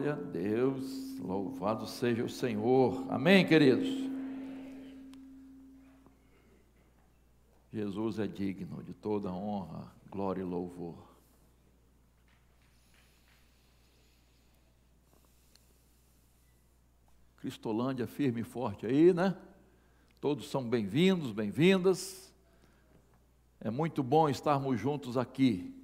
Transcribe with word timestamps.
Glória 0.00 0.14
a 0.14 0.16
Deus, 0.16 1.18
louvado 1.18 1.86
seja 1.86 2.24
o 2.24 2.28
Senhor. 2.28 3.04
Amém, 3.10 3.46
queridos? 3.46 3.86
Jesus 7.70 8.18
é 8.18 8.26
digno 8.26 8.82
de 8.82 8.94
toda 8.94 9.30
honra, 9.30 9.92
glória 10.10 10.40
e 10.40 10.44
louvor. 10.44 10.96
Cristolândia 17.36 18.06
firme 18.06 18.40
e 18.40 18.44
forte 18.44 18.86
aí, 18.86 19.12
né? 19.12 19.36
Todos 20.18 20.48
são 20.48 20.66
bem-vindos, 20.66 21.30
bem-vindas. 21.30 22.32
É 23.60 23.68
muito 23.68 24.02
bom 24.02 24.30
estarmos 24.30 24.80
juntos 24.80 25.18
aqui 25.18 25.78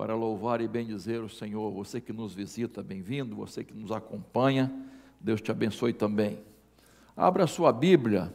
para 0.00 0.14
louvar 0.14 0.62
e 0.62 0.66
bendizer 0.66 1.20
o 1.22 1.28
Senhor. 1.28 1.70
Você 1.72 2.00
que 2.00 2.10
nos 2.10 2.32
visita, 2.32 2.82
bem-vindo. 2.82 3.36
Você 3.36 3.62
que 3.62 3.74
nos 3.74 3.92
acompanha, 3.92 4.72
Deus 5.20 5.42
te 5.42 5.50
abençoe 5.50 5.92
também. 5.92 6.42
Abra 7.14 7.46
sua 7.46 7.70
Bíblia 7.70 8.32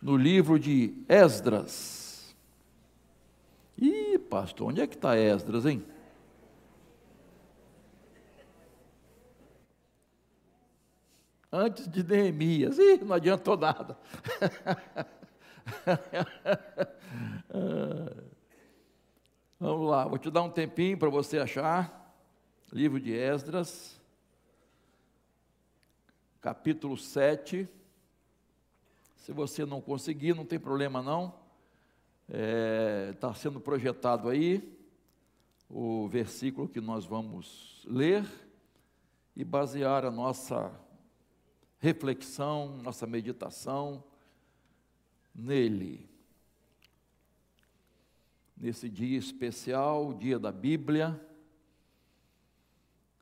no 0.00 0.16
livro 0.16 0.56
de 0.56 0.94
Esdras. 1.08 2.32
Ih, 3.76 4.20
pastor, 4.20 4.68
onde 4.68 4.82
é 4.82 4.86
que 4.86 4.94
está 4.94 5.18
Esdras, 5.18 5.66
hein? 5.66 5.84
Antes 11.50 11.88
de 11.88 12.04
Neemias. 12.04 12.78
Ih, 12.78 12.98
não 12.98 13.16
adiantou 13.16 13.56
nada. 13.56 13.98
Vamos 19.66 19.88
lá, 19.88 20.06
vou 20.06 20.18
te 20.18 20.30
dar 20.30 20.42
um 20.42 20.50
tempinho 20.50 20.98
para 20.98 21.08
você 21.08 21.38
achar. 21.38 22.14
Livro 22.70 23.00
de 23.00 23.14
Esdras, 23.14 23.98
capítulo 26.38 26.98
7. 26.98 27.66
Se 29.16 29.32
você 29.32 29.64
não 29.64 29.80
conseguir, 29.80 30.34
não 30.34 30.44
tem 30.44 30.60
problema 30.60 31.02
não. 31.02 31.34
Está 32.28 32.36
é, 32.38 33.12
tá 33.14 33.32
sendo 33.32 33.58
projetado 33.58 34.28
aí 34.28 34.76
o 35.70 36.08
versículo 36.08 36.68
que 36.68 36.82
nós 36.82 37.06
vamos 37.06 37.86
ler 37.88 38.26
e 39.34 39.42
basear 39.42 40.04
a 40.04 40.10
nossa 40.10 40.78
reflexão, 41.78 42.82
nossa 42.82 43.06
meditação 43.06 44.04
nele. 45.34 46.13
Nesse 48.64 48.88
dia 48.88 49.18
especial, 49.18 50.14
dia 50.14 50.38
da 50.38 50.50
Bíblia, 50.50 51.20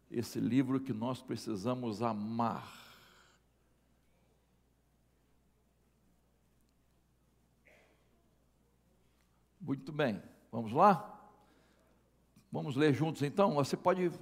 esse 0.09 0.39
livro 0.39 0.79
que 0.79 0.93
nós 0.93 1.21
precisamos 1.21 2.01
amar 2.01 2.81
Muito 9.61 9.91
bem, 9.91 10.23
vamos 10.53 10.71
lá? 10.71 11.29
Vamos 12.53 12.77
ler 12.77 12.95
juntos 12.95 13.23
então? 13.23 13.55
Você 13.55 13.77
pode 13.77 14.13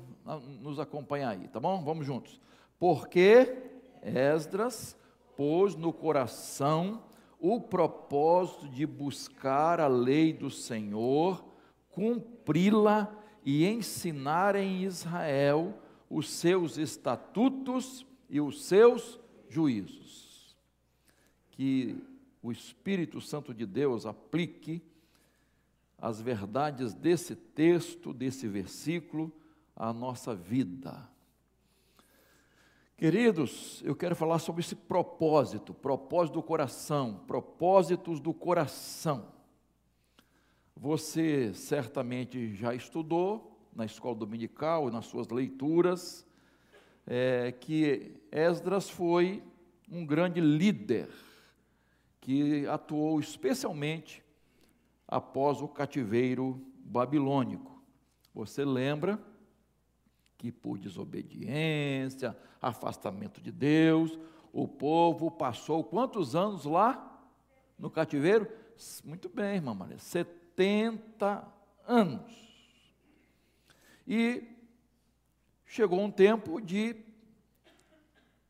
nos 0.63 0.81
acompanhar 0.81 1.33
aí, 1.33 1.49
tá 1.49 1.61
bom? 1.61 1.85
Vamos 1.85 2.07
juntos. 2.07 2.41
Porque 2.79 3.63
Esdras 4.03 4.97
pôs 5.37 5.75
no 5.75 5.93
coração 5.93 7.10
o 7.41 7.61
propósito 7.61 8.69
de 8.69 8.85
buscar 8.85 9.81
a 9.81 9.89
lei 9.89 10.33
do 10.33 10.51
Senhor, 10.51 11.43
cumpri-la 11.89 13.11
e 13.45 13.65
ensinar 13.67 14.55
em 14.55 14.85
Israel 14.85 15.81
os 16.09 16.29
seus 16.29 16.77
estatutos 16.77 18.07
e 18.29 18.41
os 18.41 18.63
seus 18.65 19.19
juízos. 19.49 20.55
Que 21.51 21.97
o 22.43 22.53
Espírito 22.53 23.21
Santo 23.21 23.55
de 23.55 23.65
Deus 23.65 24.05
aplique 24.05 24.83
as 25.97 26.21
verdades 26.21 26.95
desse 26.95 27.35
texto, 27.35 28.13
desse 28.13 28.47
versículo, 28.49 29.33
à 29.75 29.93
nossa 29.93 30.35
vida. 30.35 31.09
Queridos, 33.01 33.81
eu 33.83 33.97
quero 33.97 34.15
falar 34.15 34.39
sobre 34.39 34.61
esse 34.61 34.77
propósito, 34.77 35.73
propósito 35.73 36.35
do 36.35 36.43
coração, 36.43 37.25
propósitos 37.27 38.21
do 38.21 38.35
coração. 38.35 39.33
Você 40.77 41.55
certamente 41.55 42.55
já 42.55 42.75
estudou 42.75 43.59
na 43.75 43.87
escola 43.87 44.15
dominical, 44.15 44.91
nas 44.91 45.07
suas 45.07 45.29
leituras, 45.29 46.27
é, 47.07 47.51
que 47.53 48.21
Esdras 48.31 48.91
foi 48.91 49.43
um 49.91 50.05
grande 50.05 50.43
líder 50.43 51.09
que 52.21 52.67
atuou 52.67 53.19
especialmente 53.19 54.23
após 55.09 55.63
o 55.63 55.69
cativeiro 55.69 56.63
babilônico. 56.85 57.83
Você 58.35 58.63
lembra 58.63 59.19
que 60.41 60.51
por 60.51 60.79
desobediência, 60.79 62.35
afastamento 62.63 63.43
de 63.43 63.53
Deus, 63.53 64.19
o 64.51 64.67
povo 64.67 65.31
passou 65.31 65.85
quantos 65.85 66.35
anos 66.35 66.65
lá 66.65 67.23
no 67.79 67.91
cativeiro? 67.91 68.51
Muito 69.05 69.29
bem, 69.29 69.57
irmã 69.57 69.75
Maria, 69.75 69.99
70 69.99 71.47
anos. 71.87 72.33
E 74.09 74.57
chegou 75.67 76.01
um 76.01 76.11
tempo 76.11 76.59
de 76.59 76.97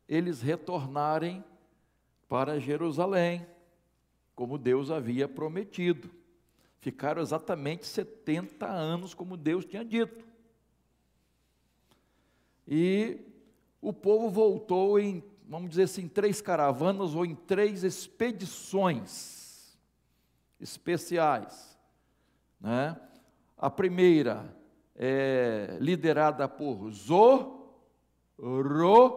eles 0.07 0.41
retornarem 0.41 1.43
para 2.29 2.57
Jerusalém, 2.57 3.45
como 4.33 4.57
Deus 4.57 4.89
havia 4.89 5.27
prometido. 5.27 6.09
Ficaram 6.79 7.21
exatamente 7.21 7.85
70 7.85 8.65
anos, 8.65 9.13
como 9.13 9.35
Deus 9.35 9.65
tinha 9.65 9.83
dito. 9.83 10.30
E 12.67 13.19
o 13.81 13.91
povo 13.91 14.29
voltou 14.29 14.99
em, 14.99 15.23
vamos 15.47 15.69
dizer 15.71 15.83
assim, 15.83 16.07
três 16.07 16.41
caravanas 16.41 17.15
ou 17.15 17.25
em 17.25 17.35
três 17.35 17.83
expedições 17.83 19.77
especiais. 20.59 21.77
Né? 22.59 22.95
A 23.57 23.69
primeira 23.69 24.55
é 24.95 25.77
liderada 25.79 26.47
por 26.47 26.91
Zorobabel, 28.37 29.09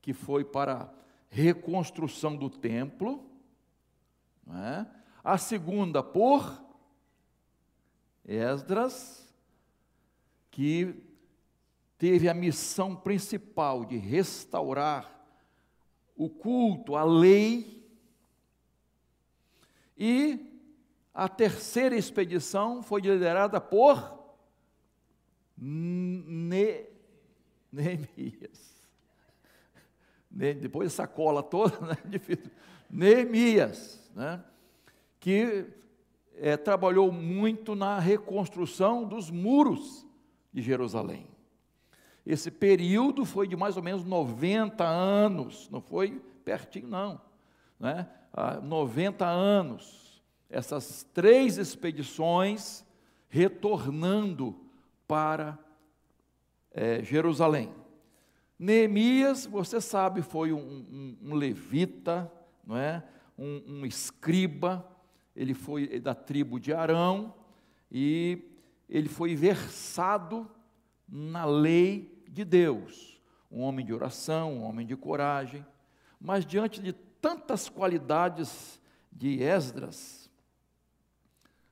que 0.00 0.12
foi 0.12 0.44
para 0.44 0.92
reconstrução 1.28 2.36
do 2.36 2.48
templo. 2.48 3.24
É? 4.48 4.86
A 5.22 5.36
segunda 5.36 6.02
por 6.02 6.62
Esdras, 8.24 9.27
que 10.50 10.94
teve 11.98 12.28
a 12.28 12.34
missão 12.34 12.94
principal 12.94 13.84
de 13.84 13.96
restaurar 13.96 15.18
o 16.16 16.28
culto, 16.28 16.96
a 16.96 17.04
lei. 17.04 17.86
E 19.96 20.48
a 21.12 21.28
terceira 21.28 21.96
expedição 21.96 22.82
foi 22.82 23.00
liderada 23.00 23.60
por 23.60 24.18
ne 25.56 26.86
Neemias. 27.70 28.68
Depois 30.30 30.90
dessa 30.90 31.06
cola 31.06 31.42
toda, 31.42 31.76
né? 31.84 31.96
Neemias 32.88 34.10
né, 34.14 34.42
que 35.20 35.66
é, 36.36 36.56
trabalhou 36.56 37.12
muito 37.12 37.74
na 37.74 37.98
reconstrução 37.98 39.04
dos 39.04 39.30
muros 39.30 40.07
de 40.52 40.62
Jerusalém. 40.62 41.26
Esse 42.24 42.50
período 42.50 43.24
foi 43.24 43.48
de 43.48 43.56
mais 43.56 43.76
ou 43.76 43.82
menos 43.82 44.04
90 44.04 44.84
anos, 44.84 45.68
não 45.70 45.80
foi 45.80 46.20
pertinho, 46.44 46.88
não. 46.88 47.20
Né? 47.78 48.08
90 48.62 49.26
anos, 49.26 50.22
essas 50.50 51.02
três 51.14 51.58
expedições 51.58 52.84
retornando 53.28 54.58
para 55.06 55.58
é, 56.70 57.02
Jerusalém. 57.02 57.72
Neemias, 58.58 59.46
você 59.46 59.80
sabe, 59.80 60.20
foi 60.20 60.52
um, 60.52 60.58
um, 60.58 61.18
um 61.30 61.34
levita, 61.34 62.30
não 62.66 62.76
é? 62.76 63.02
um, 63.38 63.62
um 63.66 63.86
escriba, 63.86 64.86
ele 65.34 65.54
foi 65.54 66.00
da 66.00 66.14
tribo 66.14 66.58
de 66.58 66.72
Arão, 66.72 67.32
e 67.90 68.47
ele 68.88 69.08
foi 69.08 69.34
versado 69.34 70.50
na 71.06 71.44
lei 71.44 72.24
de 72.28 72.44
Deus. 72.44 73.20
Um 73.50 73.60
homem 73.60 73.84
de 73.84 73.92
oração, 73.92 74.54
um 74.54 74.62
homem 74.62 74.86
de 74.86 74.96
coragem, 74.96 75.64
mas 76.20 76.44
diante 76.44 76.80
de 76.80 76.92
tantas 76.92 77.68
qualidades 77.68 78.80
de 79.10 79.42
Esdras, 79.42 80.30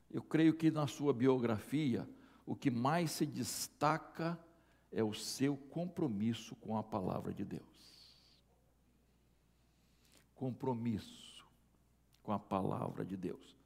eu 0.09 0.21
creio 0.21 0.53
que 0.53 0.71
na 0.71 0.87
sua 0.87 1.13
biografia 1.13 2.07
o 2.45 2.55
que 2.55 2.71
mais 2.71 3.11
se 3.11 3.25
destaca 3.25 4.39
é 4.91 5.03
o 5.03 5.13
seu 5.13 5.57
compromisso 5.57 6.55
com 6.55 6.77
a 6.77 6.83
palavra 6.83 7.33
de 7.33 7.43
Deus. 7.43 7.63
Compromisso 10.35 11.45
com 12.23 12.31
a 12.31 12.39
palavra 12.39 13.03
de 13.03 13.17
Deus. 13.17 13.56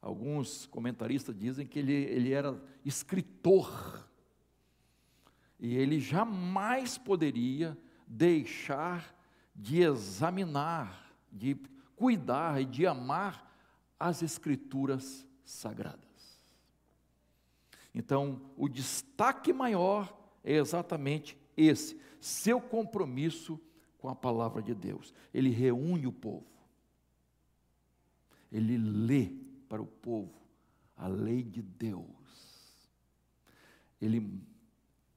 Alguns 0.00 0.66
comentaristas 0.66 1.36
dizem 1.36 1.66
que 1.66 1.78
ele, 1.78 1.92
ele 1.92 2.32
era 2.32 2.60
escritor 2.84 4.08
e 5.58 5.76
ele 5.76 6.00
jamais 6.00 6.96
poderia 6.96 7.76
deixar 8.06 9.14
de 9.54 9.82
examinar, 9.82 11.14
de 11.30 11.54
cuidar 11.94 12.62
e 12.62 12.64
de 12.64 12.86
amar 12.86 13.54
as 13.98 14.22
Escrituras 14.22 15.26
sagradas. 15.44 16.00
Então, 17.94 18.40
o 18.56 18.68
destaque 18.68 19.52
maior 19.52 20.16
é 20.42 20.54
exatamente 20.54 21.36
esse, 21.54 22.00
seu 22.18 22.58
compromisso 22.58 23.60
com 23.98 24.08
a 24.08 24.14
palavra 24.14 24.62
de 24.62 24.74
Deus. 24.74 25.12
Ele 25.34 25.50
reúne 25.50 26.06
o 26.06 26.12
povo, 26.12 26.46
ele 28.50 28.78
lê 28.78 29.30
para 29.70 29.80
o 29.80 29.86
povo 29.86 30.34
a 30.96 31.06
lei 31.06 31.44
de 31.44 31.62
Deus, 31.62 32.04
ele 34.02 34.42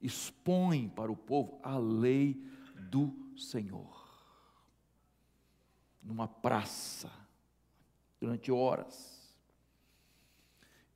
expõe 0.00 0.88
para 0.88 1.10
o 1.10 1.16
povo 1.16 1.58
a 1.60 1.76
lei 1.76 2.40
do 2.88 3.12
Senhor. 3.36 4.02
Numa 6.00 6.28
praça, 6.28 7.10
durante 8.20 8.52
horas. 8.52 9.34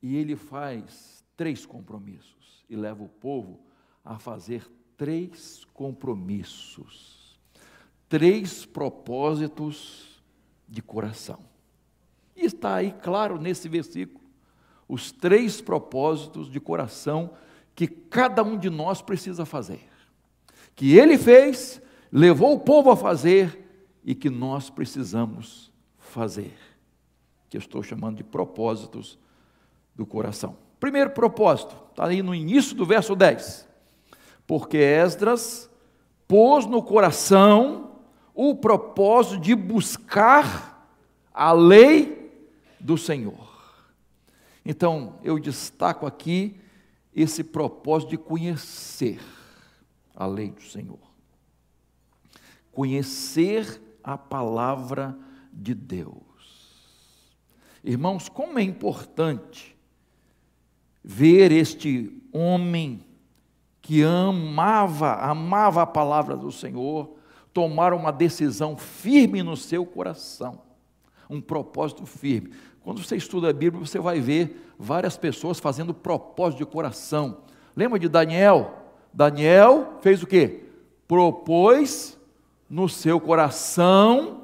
E 0.01 0.15
ele 0.15 0.37
faz 0.37 1.25
três 1.35 1.65
compromissos 1.65 2.63
e 2.69 2.77
leva 2.77 3.03
o 3.03 3.09
povo 3.09 3.59
a 4.05 4.17
fazer 4.17 4.71
três 4.95 5.65
compromissos, 5.73 7.37
três 8.07 8.65
propósitos 8.65 10.23
de 10.65 10.81
coração. 10.81 11.48
Está 12.53 12.75
aí 12.75 12.93
claro 13.01 13.39
nesse 13.39 13.67
versículo 13.69 14.19
os 14.89 15.11
três 15.11 15.61
propósitos 15.61 16.49
de 16.49 16.59
coração 16.59 17.29
que 17.75 17.87
cada 17.87 18.41
um 18.41 18.57
de 18.57 18.71
nós 18.71 19.03
precisa 19.03 19.45
fazer. 19.45 19.87
Que 20.75 20.97
ele 20.97 21.15
fez, 21.15 21.79
levou 22.11 22.55
o 22.55 22.59
povo 22.59 22.89
a 22.89 22.97
fazer 22.97 23.69
e 24.03 24.15
que 24.15 24.31
nós 24.31 24.69
precisamos 24.71 25.71
fazer. 25.99 26.53
Que 27.49 27.57
eu 27.57 27.59
estou 27.59 27.83
chamando 27.83 28.17
de 28.17 28.23
propósitos 28.23 29.19
do 29.95 30.07
coração. 30.07 30.57
Primeiro 30.79 31.11
propósito, 31.11 31.75
está 31.91 32.07
aí 32.07 32.23
no 32.23 32.33
início 32.33 32.75
do 32.75 32.85
verso 32.85 33.15
10. 33.15 33.67
Porque 34.47 34.77
Esdras 34.77 35.69
pôs 36.27 36.65
no 36.65 36.81
coração 36.81 37.91
o 38.33 38.55
propósito 38.55 39.39
de 39.39 39.53
buscar 39.53 40.89
a 41.31 41.51
lei 41.51 42.18
do 42.79 42.97
Senhor. 42.97 43.59
Então, 44.65 45.19
eu 45.23 45.39
destaco 45.39 46.05
aqui 46.05 46.59
esse 47.13 47.43
propósito 47.43 48.11
de 48.11 48.17
conhecer 48.17 49.19
a 50.15 50.25
lei 50.25 50.51
do 50.51 50.61
Senhor. 50.61 50.99
Conhecer 52.71 53.81
a 54.03 54.17
palavra 54.17 55.17
de 55.51 55.73
Deus. 55.73 56.23
Irmãos, 57.83 58.29
como 58.29 58.59
é 58.59 58.63
importante 58.63 59.75
ver 61.03 61.51
este 61.51 62.21
homem 62.31 63.03
que 63.81 64.03
amava, 64.03 65.15
amava 65.15 65.81
a 65.81 65.87
palavra 65.87 66.37
do 66.37 66.51
Senhor, 66.51 67.15
tomar 67.53 67.93
uma 67.93 68.11
decisão 68.11 68.77
firme 68.77 69.41
no 69.41 69.57
seu 69.57 69.85
coração, 69.85 70.61
um 71.29 71.41
propósito 71.41 72.05
firme. 72.05 72.53
Quando 72.83 73.03
você 73.03 73.15
estuda 73.15 73.49
a 73.49 73.53
Bíblia, 73.53 73.85
você 73.85 73.99
vai 73.99 74.19
ver 74.19 74.73
várias 74.77 75.17
pessoas 75.17 75.59
fazendo 75.59 75.93
propósito 75.93 76.59
de 76.59 76.65
coração. 76.65 77.39
Lembra 77.75 77.99
de 77.99 78.07
Daniel? 78.07 78.73
Daniel 79.13 79.99
fez 80.01 80.23
o 80.23 80.27
quê? 80.27 80.63
Propôs 81.07 82.17
no 82.69 82.87
seu 82.87 83.19
coração 83.19 84.39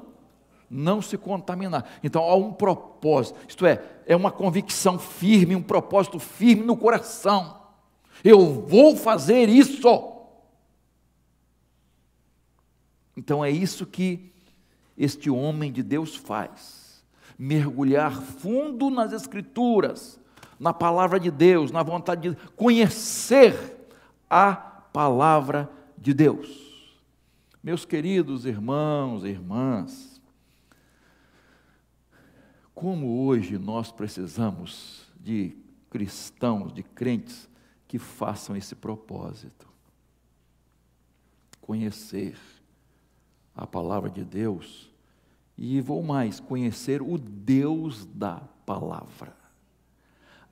não 0.68 1.00
se 1.00 1.16
contaminar. 1.16 1.98
Então 2.02 2.22
há 2.22 2.34
um 2.34 2.52
propósito, 2.52 3.38
isto 3.48 3.64
é, 3.64 3.82
é 4.04 4.16
uma 4.16 4.30
convicção 4.30 4.98
firme, 4.98 5.54
um 5.54 5.62
propósito 5.62 6.18
firme 6.18 6.64
no 6.64 6.76
coração. 6.76 7.60
Eu 8.24 8.62
vou 8.66 8.96
fazer 8.96 9.48
isso. 9.48 9.80
Então 13.16 13.44
é 13.44 13.50
isso 13.50 13.86
que 13.86 14.32
este 14.96 15.30
homem 15.30 15.70
de 15.70 15.82
Deus 15.82 16.14
faz 16.16 16.75
mergulhar 17.38 18.22
fundo 18.22 18.90
nas 18.90 19.12
Escrituras, 19.12 20.20
na 20.58 20.72
palavra 20.72 21.20
de 21.20 21.30
Deus, 21.30 21.70
na 21.70 21.82
vontade 21.82 22.30
de 22.30 22.36
conhecer 22.50 23.88
a 24.28 24.54
palavra 24.54 25.70
de 25.98 26.14
Deus. 26.14 27.00
Meus 27.62 27.84
queridos 27.84 28.46
irmãos 28.46 29.24
e 29.24 29.28
irmãs, 29.28 30.20
como 32.74 33.26
hoje 33.26 33.58
nós 33.58 33.90
precisamos 33.90 35.06
de 35.18 35.56
cristãos, 35.90 36.72
de 36.72 36.82
crentes 36.82 37.48
que 37.88 37.98
façam 37.98 38.56
esse 38.56 38.74
propósito. 38.74 39.66
Conhecer 41.60 42.38
a 43.54 43.66
palavra 43.66 44.10
de 44.10 44.24
Deus 44.24 44.90
e 45.56 45.80
vou 45.80 46.02
mais, 46.02 46.38
conhecer 46.38 47.00
o 47.00 47.16
Deus 47.16 48.04
da 48.06 48.42
palavra. 48.66 49.34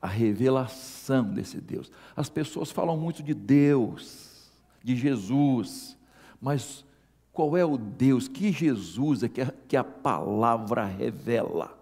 A 0.00 0.06
revelação 0.06 1.24
desse 1.24 1.60
Deus. 1.60 1.90
As 2.16 2.28
pessoas 2.28 2.70
falam 2.70 2.96
muito 2.96 3.22
de 3.22 3.34
Deus, 3.34 4.50
de 4.82 4.96
Jesus, 4.96 5.96
mas 6.40 6.84
qual 7.32 7.56
é 7.56 7.64
o 7.64 7.76
Deus? 7.76 8.28
Que 8.28 8.52
Jesus 8.52 9.22
é 9.22 9.28
que 9.28 9.40
a, 9.40 9.52
que 9.66 9.76
a 9.76 9.84
palavra 9.84 10.84
revela? 10.84 11.76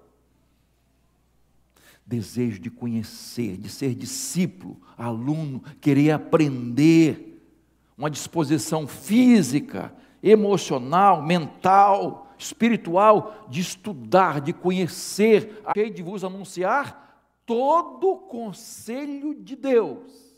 Desejo 2.05 2.61
de 2.61 2.71
conhecer, 2.71 3.57
de 3.57 3.69
ser 3.69 3.95
discípulo, 3.95 4.81
aluno, 4.97 5.63
querer 5.81 6.13
aprender, 6.13 7.29
uma 7.97 8.11
disposição 8.11 8.87
física, 8.87 9.95
emocional, 10.23 11.23
mental, 11.23 12.32
espiritual 12.43 13.47
de 13.49 13.61
estudar, 13.61 14.41
de 14.41 14.53
conhecer, 14.53 15.63
a 15.65 15.73
de 15.73 16.03
vos 16.03 16.25
anunciar 16.25 17.03
todo 17.47 18.11
o 18.11 18.19
conselho 18.19 19.35
de 19.35 19.57
Deus. 19.57 20.33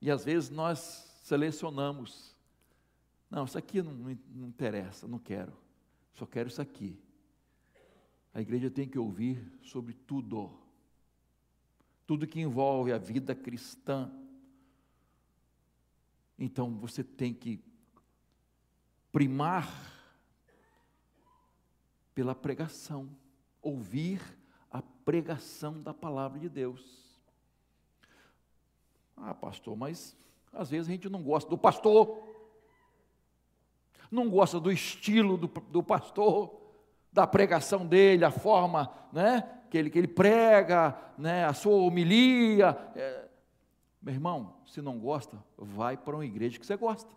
E 0.00 0.10
às 0.10 0.24
vezes 0.24 0.50
nós 0.50 0.78
selecionamos. 1.22 2.36
Não, 3.30 3.44
isso 3.44 3.58
aqui 3.58 3.82
não, 3.82 3.92
não 3.92 4.48
interessa, 4.48 5.08
não 5.08 5.18
quero. 5.18 5.52
Só 6.14 6.24
quero 6.24 6.48
isso 6.48 6.62
aqui. 6.62 6.98
A 8.32 8.40
igreja 8.40 8.70
tem 8.70 8.88
que 8.88 8.98
ouvir 8.98 9.42
sobre 9.62 9.94
tudo. 9.94 10.52
Tudo 12.06 12.26
que 12.26 12.40
envolve 12.40 12.92
a 12.92 12.98
vida 12.98 13.34
cristã. 13.34 14.12
Então 16.38 16.76
você 16.76 17.02
tem 17.02 17.32
que 17.32 17.58
primar 19.16 19.66
pela 22.14 22.34
pregação, 22.34 23.08
ouvir 23.62 24.20
a 24.70 24.82
pregação 24.82 25.80
da 25.80 25.94
palavra 25.94 26.38
de 26.38 26.50
Deus. 26.50 27.18
Ah, 29.16 29.32
pastor, 29.32 29.74
mas 29.74 30.14
às 30.52 30.68
vezes 30.68 30.86
a 30.86 30.92
gente 30.92 31.08
não 31.08 31.22
gosta 31.22 31.48
do 31.48 31.56
pastor, 31.56 32.28
não 34.10 34.28
gosta 34.28 34.60
do 34.60 34.70
estilo 34.70 35.38
do, 35.38 35.46
do 35.46 35.82
pastor, 35.82 36.54
da 37.10 37.26
pregação 37.26 37.86
dele, 37.86 38.22
a 38.22 38.30
forma 38.30 38.92
né, 39.14 39.60
que, 39.70 39.78
ele, 39.78 39.88
que 39.88 39.98
ele 39.98 40.08
prega, 40.08 40.94
né, 41.16 41.46
a 41.46 41.54
sua 41.54 41.76
homilia. 41.76 42.76
É, 42.94 43.28
meu 44.02 44.12
irmão, 44.12 44.58
se 44.66 44.82
não 44.82 44.98
gosta, 44.98 45.42
vai 45.56 45.96
para 45.96 46.16
uma 46.16 46.26
igreja 46.26 46.58
que 46.58 46.66
você 46.66 46.76
gosta 46.76 47.16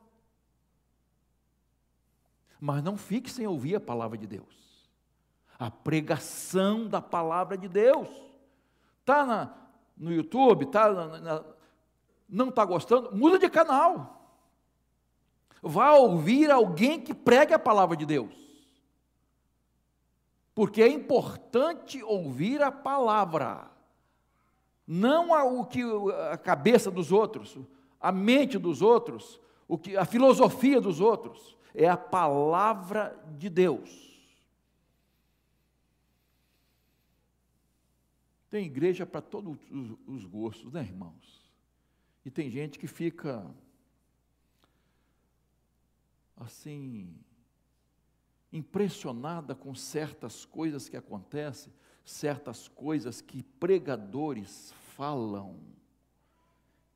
mas 2.59 2.83
não 2.83 2.97
fique 2.97 3.29
sem 3.31 3.47
ouvir 3.47 3.75
a 3.75 3.79
palavra 3.79 4.17
de 4.17 4.27
Deus. 4.27 4.89
A 5.57 5.71
pregação 5.71 6.87
da 6.87 7.01
palavra 7.01 7.57
de 7.57 7.67
Deus. 7.67 8.09
Está 8.99 9.55
no 9.97 10.11
YouTube, 10.11 10.65
tá 10.67 10.91
na, 10.91 11.19
na, 11.19 11.43
não 12.27 12.49
está 12.49 12.63
gostando? 12.63 13.15
Muda 13.15 13.39
de 13.39 13.49
canal. 13.49 14.19
Vá 15.61 15.93
ouvir 15.93 16.51
alguém 16.51 17.01
que 17.01 17.13
pregue 17.13 17.53
a 17.53 17.59
palavra 17.59 17.97
de 17.97 18.05
Deus. 18.05 18.33
Porque 20.53 20.81
é 20.81 20.87
importante 20.87 22.03
ouvir 22.03 22.61
a 22.61 22.71
palavra. 22.71 23.69
não 24.85 25.33
a, 25.33 25.43
o 25.43 25.65
que 25.65 25.81
a 26.31 26.37
cabeça 26.37 26.91
dos 26.91 27.11
outros, 27.11 27.57
a 27.99 28.11
mente 28.11 28.57
dos 28.57 28.81
outros, 28.81 29.39
o 29.67 29.77
que 29.77 29.95
a 29.95 30.05
filosofia 30.05 30.79
dos 30.81 30.99
outros, 30.99 31.57
é 31.79 31.88
a 31.88 31.95
palavra 31.95 33.17
de 33.38 33.50
Deus. 33.50 33.89
Tem 38.50 38.65
igreja 38.65 39.05
para 39.05 39.21
todos 39.21 39.57
os 40.05 40.25
gostos, 40.25 40.74
né, 40.74 40.81
irmãos? 40.81 41.50
E 42.25 42.29
tem 42.29 42.51
gente 42.51 42.77
que 42.77 42.86
fica 42.86 43.50
assim 46.36 47.15
impressionada 48.51 49.55
com 49.55 49.74
certas 49.74 50.43
coisas 50.43 50.89
que 50.89 50.98
acontecem, 50.98 51.71
certas 52.03 52.67
coisas 52.67 53.21
que 53.21 53.41
pregadores 53.41 54.74
falam, 54.98 55.57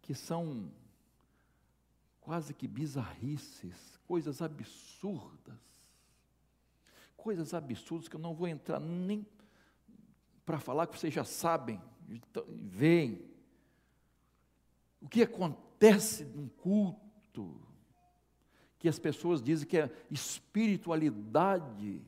que 0.02 0.13
são 0.13 0.70
quase 2.24 2.53
que 2.53 2.68
bizarrices, 2.68 4.00
coisas 4.08 4.42
absurdas. 4.42 5.60
Coisas 7.18 7.53
absurdas 7.53 8.08
que 8.08 8.15
eu 8.15 8.20
não 8.20 8.34
vou 8.34 8.48
entrar 8.48 8.80
nem 8.80 9.25
para 10.46 10.58
falar 10.60 10.88
que 10.88 10.98
vocês 10.98 11.13
já 11.13 11.24
sabem, 11.24 11.82
veem. 12.48 13.22
O 15.01 15.08
que 15.08 15.22
acontece 15.22 16.24
num 16.24 16.48
culto, 16.48 17.62
que 18.80 18.88
as 18.88 18.98
pessoas 19.00 19.42
dizem 19.42 19.68
que 19.68 19.77
é 19.77 19.92
espiritualidade. 20.10 22.01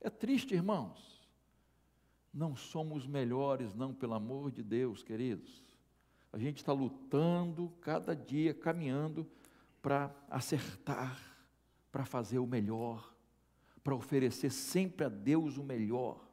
É 0.00 0.10
triste, 0.10 0.54
irmãos. 0.54 1.22
Não 2.34 2.56
somos 2.56 3.06
melhores, 3.06 3.74
não, 3.74 3.94
pelo 3.94 4.14
amor 4.14 4.50
de 4.50 4.62
Deus, 4.62 5.02
queridos. 5.02 5.71
A 6.32 6.38
gente 6.38 6.58
está 6.58 6.72
lutando 6.72 7.70
cada 7.82 8.16
dia, 8.16 8.54
caminhando 8.54 9.26
para 9.82 10.10
acertar, 10.30 11.20
para 11.90 12.06
fazer 12.06 12.38
o 12.38 12.46
melhor, 12.46 13.12
para 13.84 13.94
oferecer 13.94 14.50
sempre 14.50 15.04
a 15.04 15.08
Deus 15.10 15.58
o 15.58 15.62
melhor. 15.62 16.26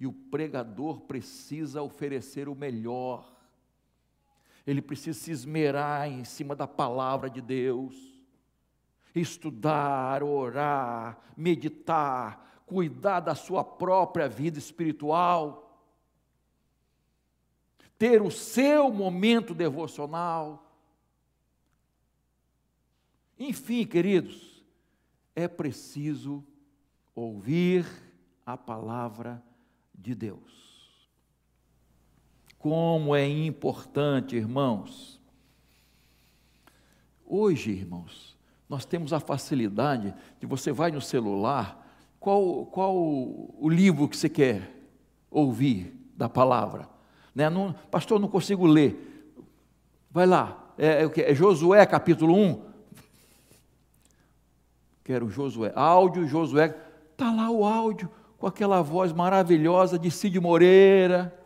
E 0.00 0.06
o 0.06 0.12
pregador 0.12 1.02
precisa 1.02 1.82
oferecer 1.82 2.48
o 2.48 2.54
melhor. 2.54 3.30
Ele 4.66 4.80
precisa 4.80 5.18
se 5.18 5.30
esmerar 5.30 6.08
em 6.08 6.24
cima 6.24 6.56
da 6.56 6.66
palavra 6.66 7.28
de 7.28 7.42
Deus, 7.42 7.94
estudar, 9.14 10.22
orar, 10.22 11.20
meditar, 11.36 12.62
cuidar 12.64 13.20
da 13.20 13.34
sua 13.34 13.62
própria 13.62 14.28
vida 14.28 14.58
espiritual, 14.58 15.71
ter 18.02 18.20
o 18.20 18.32
seu 18.32 18.90
momento 18.90 19.54
devocional. 19.54 20.74
Enfim, 23.38 23.86
queridos, 23.86 24.64
é 25.36 25.46
preciso 25.46 26.44
ouvir 27.14 27.86
a 28.44 28.56
palavra 28.56 29.40
de 29.94 30.16
Deus. 30.16 31.08
Como 32.58 33.14
é 33.14 33.24
importante, 33.28 34.34
irmãos. 34.34 35.20
Hoje, 37.24 37.70
irmãos, 37.70 38.36
nós 38.68 38.84
temos 38.84 39.12
a 39.12 39.20
facilidade 39.20 40.12
de 40.40 40.46
você 40.46 40.72
vai 40.72 40.90
no 40.90 41.00
celular, 41.00 41.88
qual, 42.18 42.66
qual 42.66 42.96
o 42.96 43.68
livro 43.70 44.08
que 44.08 44.16
você 44.16 44.28
quer 44.28 44.74
ouvir 45.30 45.96
da 46.16 46.28
palavra? 46.28 46.90
Né? 47.34 47.48
Não, 47.48 47.74
pastor, 47.90 48.20
não 48.20 48.28
consigo 48.28 48.66
ler. 48.66 49.34
Vai 50.10 50.26
lá, 50.26 50.72
é, 50.76 51.04
é, 51.04 51.30
é 51.30 51.34
Josué 51.34 51.84
capítulo 51.86 52.34
1. 52.34 52.72
Quero 55.04 55.28
Josué, 55.28 55.72
áudio 55.74 56.26
Josué, 56.28 56.76
está 57.10 57.32
lá 57.32 57.50
o 57.50 57.64
áudio 57.64 58.10
com 58.38 58.46
aquela 58.46 58.82
voz 58.82 59.12
maravilhosa 59.12 59.98
de 59.98 60.10
Cid 60.10 60.38
Moreira 60.38 61.36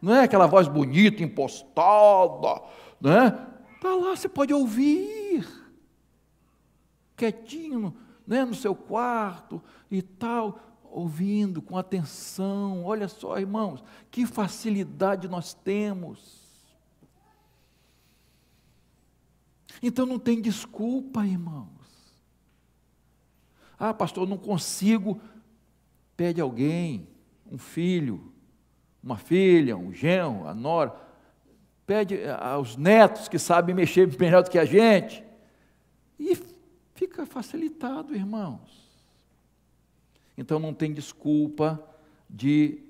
não 0.00 0.14
é 0.14 0.22
aquela 0.22 0.46
voz 0.46 0.68
bonita, 0.68 1.22
impostada, 1.22 2.62
né? 3.00 3.46
Está 3.74 3.94
lá, 3.94 4.16
você 4.16 4.28
pode 4.28 4.52
ouvir, 4.52 5.46
quietinho, 7.16 7.94
né, 8.26 8.44
no 8.44 8.54
seu 8.54 8.74
quarto 8.74 9.62
e 9.90 10.02
tal, 10.02 10.58
ouvindo 10.90 11.60
com 11.60 11.76
atenção. 11.76 12.84
Olha 12.84 13.08
só, 13.08 13.38
irmãos, 13.38 13.82
que 14.10 14.26
facilidade 14.26 15.28
nós 15.28 15.54
temos. 15.54 16.46
Então 19.82 20.06
não 20.06 20.18
tem 20.18 20.40
desculpa, 20.40 21.26
irmãos. 21.26 21.68
Ah, 23.78 23.94
pastor, 23.94 24.28
não 24.28 24.38
consigo. 24.38 25.20
Pede 26.16 26.40
alguém, 26.40 27.08
um 27.50 27.58
filho, 27.58 28.32
uma 29.02 29.16
filha, 29.16 29.76
um 29.76 29.92
genro, 29.92 30.46
a 30.48 30.54
nora, 30.54 30.94
pede 31.86 32.18
aos 32.28 32.76
netos 32.76 33.28
que 33.28 33.38
sabem 33.38 33.74
mexer 33.74 34.06
melhor 34.18 34.42
do 34.42 34.50
que 34.50 34.58
a 34.58 34.64
gente, 34.64 35.24
e 36.18 36.36
fica 36.94 37.24
facilitado, 37.24 38.14
irmãos. 38.14 38.87
Então 40.38 40.58
não 40.58 40.72
tem 40.72 40.94
desculpa 40.94 41.78
de 42.30 42.80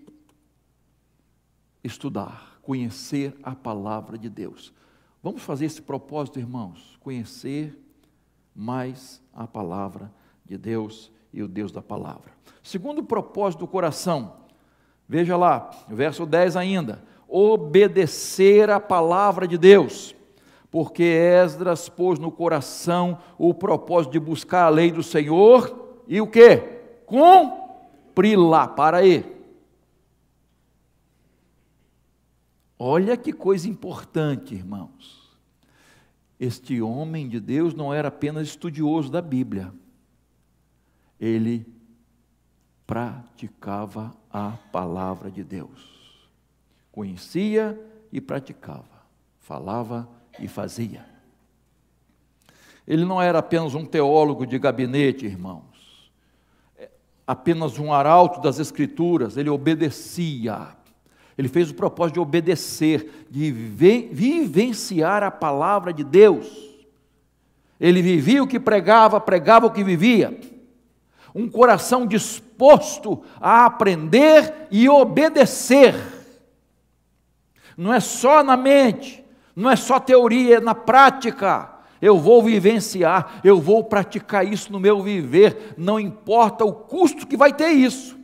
estudar, 1.82 2.60
conhecer 2.62 3.36
a 3.42 3.56
palavra 3.56 4.16
de 4.16 4.28
Deus. 4.28 4.72
Vamos 5.20 5.42
fazer 5.42 5.64
esse 5.64 5.82
propósito, 5.82 6.38
irmãos, 6.38 6.96
conhecer 7.00 7.76
mais 8.54 9.20
a 9.32 9.48
palavra 9.48 10.12
de 10.44 10.56
Deus 10.56 11.10
e 11.32 11.42
o 11.42 11.48
Deus 11.48 11.72
da 11.72 11.82
palavra. 11.82 12.30
Segundo 12.62 13.02
propósito 13.02 13.60
do 13.60 13.66
coração, 13.66 14.38
Veja 15.08 15.38
lá, 15.38 15.70
verso 15.88 16.26
10 16.26 16.54
ainda. 16.54 17.02
Obedecer 17.26 18.68
a 18.68 18.78
palavra 18.78 19.48
de 19.48 19.56
Deus, 19.56 20.14
porque 20.70 21.02
Esdras 21.02 21.88
pôs 21.88 22.18
no 22.18 22.30
coração 22.30 23.18
o 23.38 23.54
propósito 23.54 24.12
de 24.12 24.20
buscar 24.20 24.64
a 24.64 24.68
lei 24.68 24.92
do 24.92 25.02
Senhor 25.02 26.02
e 26.06 26.20
o 26.20 26.26
que? 26.26 26.77
Cumpri-la. 27.08 28.68
Para 28.68 28.98
aí. 28.98 29.38
Olha 32.78 33.16
que 33.16 33.32
coisa 33.32 33.68
importante, 33.68 34.54
irmãos. 34.54 35.36
Este 36.38 36.80
homem 36.80 37.28
de 37.28 37.40
Deus 37.40 37.74
não 37.74 37.92
era 37.92 38.08
apenas 38.08 38.46
estudioso 38.46 39.10
da 39.10 39.20
Bíblia, 39.20 39.74
ele 41.18 41.66
praticava 42.86 44.14
a 44.30 44.52
palavra 44.70 45.30
de 45.30 45.42
Deus. 45.42 46.28
Conhecia 46.92 47.78
e 48.12 48.20
praticava, 48.20 49.04
falava 49.40 50.08
e 50.38 50.46
fazia. 50.46 51.04
Ele 52.86 53.04
não 53.04 53.20
era 53.20 53.40
apenas 53.40 53.74
um 53.74 53.84
teólogo 53.84 54.46
de 54.46 54.58
gabinete, 54.58 55.26
irmãos, 55.26 55.64
é 55.66 55.67
apenas 57.28 57.78
um 57.78 57.92
arauto 57.92 58.40
das 58.40 58.58
Escrituras, 58.58 59.36
ele 59.36 59.50
obedecia. 59.50 60.68
Ele 61.36 61.46
fez 61.46 61.70
o 61.70 61.74
propósito 61.74 62.14
de 62.14 62.20
obedecer, 62.20 63.28
de 63.30 63.52
vivenciar 63.52 65.22
a 65.22 65.30
palavra 65.30 65.92
de 65.92 66.02
Deus. 66.02 66.48
Ele 67.78 68.02
vivia 68.02 68.42
o 68.42 68.46
que 68.48 68.58
pregava, 68.58 69.20
pregava 69.20 69.66
o 69.66 69.70
que 69.70 69.84
vivia 69.84 70.36
um 71.38 71.48
coração 71.48 72.06
disposto 72.06 73.22
a 73.40 73.66
aprender 73.66 74.66
e 74.70 74.88
obedecer. 74.88 75.94
Não 77.76 77.94
é 77.94 78.00
só 78.00 78.42
na 78.42 78.56
mente, 78.56 79.24
não 79.54 79.70
é 79.70 79.76
só 79.76 80.00
teoria, 80.00 80.56
é 80.56 80.60
na 80.60 80.74
prática. 80.74 81.77
Eu 82.00 82.18
vou 82.18 82.42
vivenciar, 82.42 83.40
eu 83.42 83.60
vou 83.60 83.84
praticar 83.84 84.46
isso 84.46 84.70
no 84.72 84.78
meu 84.78 85.02
viver, 85.02 85.74
não 85.76 85.98
importa 85.98 86.64
o 86.64 86.72
custo 86.72 87.26
que 87.26 87.36
vai 87.36 87.52
ter 87.52 87.70
isso. 87.70 88.18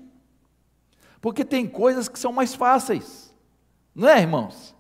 Porque 1.21 1.45
tem 1.45 1.67
coisas 1.67 2.09
que 2.09 2.19
são 2.19 2.33
mais 2.33 2.55
fáceis, 2.55 3.35
não 3.95 4.09
é, 4.09 4.21
irmãos? 4.21 4.75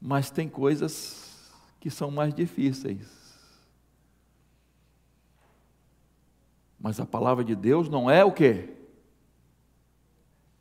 Mas 0.00 0.30
tem 0.30 0.48
coisas 0.48 1.50
que 1.78 1.90
são 1.90 2.10
mais 2.10 2.34
difíceis. 2.34 3.20
Mas 6.78 6.98
a 6.98 7.04
palavra 7.04 7.44
de 7.44 7.54
Deus 7.54 7.88
não 7.90 8.10
é 8.10 8.24
o 8.24 8.32
quê? 8.32 8.70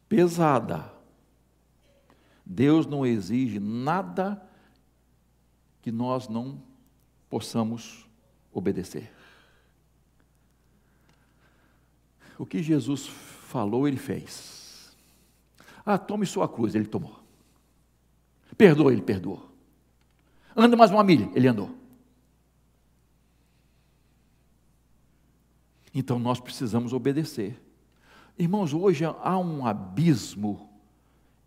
Pesada. 0.09 0.91
Deus 2.45 2.85
não 2.85 3.05
exige 3.05 3.59
nada 3.59 4.48
que 5.81 5.91
nós 5.91 6.27
não 6.27 6.61
possamos 7.29 8.07
obedecer. 8.51 9.11
O 12.37 12.45
que 12.45 12.63
Jesus 12.63 13.05
falou, 13.05 13.87
ele 13.87 13.97
fez. 13.97 14.95
Ah, 15.85 15.97
tome 15.97 16.25
sua 16.25 16.47
cruz, 16.47 16.75
ele 16.75 16.87
tomou. 16.87 17.19
Perdoa, 18.57 18.91
ele 18.91 19.01
perdoou. 19.01 19.49
Anda 20.55 20.75
mais 20.75 20.91
uma 20.91 21.03
milha, 21.03 21.29
ele 21.33 21.47
andou. 21.47 21.75
Então 25.93 26.19
nós 26.19 26.39
precisamos 26.39 26.93
obedecer. 26.93 27.59
Irmãos, 28.37 28.73
hoje 28.73 29.03
há 29.05 29.37
um 29.37 29.65
abismo 29.65 30.69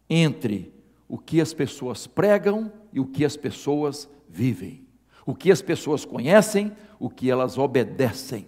entre 0.09 0.75
o 1.09 1.17
que 1.17 1.41
as 1.41 1.55
pessoas 1.55 2.07
pregam 2.07 2.73
e 2.93 3.01
o 3.01 3.07
que 3.07 3.25
as 3.25 3.37
pessoas 3.37 4.09
vivem. 4.33 4.87
O 5.27 5.35
que 5.35 5.53
as 5.53 5.61
pessoas 5.61 6.05
conhecem, 6.05 6.73
o 6.99 7.11
que 7.11 7.31
elas 7.31 7.59
obedecem. 7.59 8.47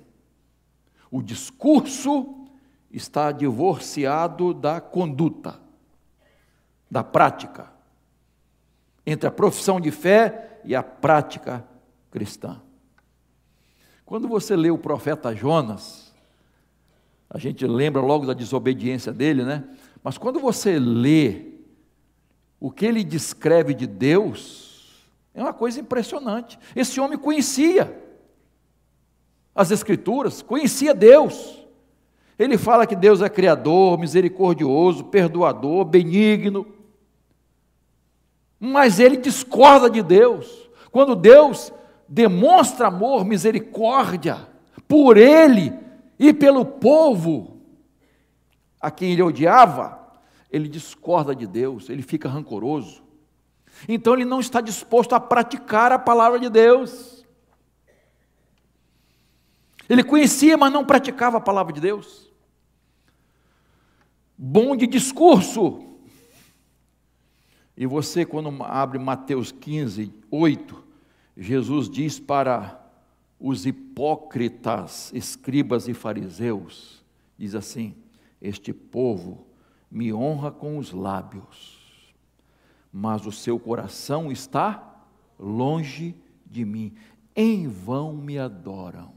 O 1.11 1.23
discurso 1.23 2.47
está 2.91 3.31
divorciado 3.31 4.55
da 4.55 4.81
conduta, 4.81 5.61
da 6.91 7.05
prática, 7.05 7.73
entre 9.07 9.29
a 9.29 9.33
profissão 9.33 9.81
de 9.81 9.91
fé 9.91 10.61
e 10.65 10.75
a 10.75 10.83
prática 10.83 11.65
cristã. 12.11 12.61
Quando 14.07 14.27
você 14.27 14.57
lê 14.57 14.71
o 14.71 14.79
profeta 14.79 15.35
Jonas, 15.35 16.13
a 17.29 17.39
gente 17.39 17.67
lembra 17.67 18.01
logo 18.01 18.27
da 18.27 18.33
desobediência 18.33 19.13
dele, 19.13 19.45
né? 19.45 19.65
Mas 20.03 20.19
quando 20.19 20.41
você 20.41 20.79
lê 20.79 21.55
o 22.61 22.71
que 22.71 22.87
ele 22.87 23.03
descreve 23.03 23.75
de 23.75 23.87
Deus, 23.87 24.74
é 25.35 25.43
uma 25.43 25.53
coisa 25.53 25.81
impressionante. 25.81 26.59
Esse 26.75 27.01
homem 27.01 27.19
conhecia 27.19 28.01
as 29.55 29.71
Escrituras, 29.71 30.43
conhecia 30.43 30.95
Deus. 30.95 31.63
Ele 32.39 32.59
fala 32.59 32.87
que 32.87 32.97
Deus 32.97 33.23
é 33.23 33.29
criador, 33.29 33.99
misericordioso, 33.99 35.05
perdoador, 35.05 35.85
benigno. 35.85 36.67
Mas 38.59 38.99
ele 38.99 39.17
discorda 39.17 39.89
de 39.91 40.03
Deus. 40.03 40.69
Quando 40.91 41.15
Deus 41.15 41.73
demonstra 42.09 42.89
amor, 42.89 43.25
misericórdia 43.25 44.49
por 44.89 45.17
ele 45.17 45.73
e 46.19 46.33
pelo 46.33 46.65
povo 46.65 47.61
a 48.81 48.91
quem 48.91 49.13
ele 49.13 49.23
odiava, 49.23 49.99
ele 50.51 50.69
discorda 50.69 51.35
de 51.35 51.47
Deus, 51.47 51.89
ele 51.89 52.03
fica 52.03 52.29
rancoroso. 52.29 53.04
Então 53.89 54.15
ele 54.15 54.25
não 54.25 54.41
está 54.41 54.61
disposto 54.61 55.15
a 55.15 55.21
praticar 55.21 55.93
a 55.93 55.99
palavra 55.99 56.39
de 56.39 56.49
Deus. 56.49 57.25
Ele 59.89 60.03
conhecia, 60.03 60.57
mas 60.57 60.73
não 60.73 60.85
praticava 60.85 61.39
a 61.39 61.41
palavra 61.41 61.73
de 61.73 61.81
Deus. 61.81 62.31
Bom 64.37 64.75
de 64.75 64.87
discurso. 64.87 65.85
E 67.77 67.87
você, 67.87 68.25
quando 68.25 68.63
abre 68.63 68.99
Mateus 68.99 69.51
15, 69.51 70.13
8, 70.31 70.85
Jesus 71.37 71.89
diz 71.89 72.21
para 72.21 72.81
os 73.39 73.67
hipócritas, 73.67 75.13
escribas 75.13 75.89
e 75.89 75.95
fariseus, 75.95 77.05
diz 77.37 77.55
assim: 77.55 77.95
Este 78.41 78.73
povo 78.73 79.47
me 79.91 80.13
honra 80.13 80.51
com 80.51 80.79
os 80.79 80.93
lábios, 80.93 81.74
mas 82.97 83.27
o 83.27 83.33
seu 83.33 83.59
coração 83.59 84.31
está 84.31 85.05
longe 85.37 86.15
de 86.47 86.65
mim, 86.65 86.95
em 87.35 87.67
vão 87.67 88.13
me 88.15 88.39
adoram, 88.39 89.13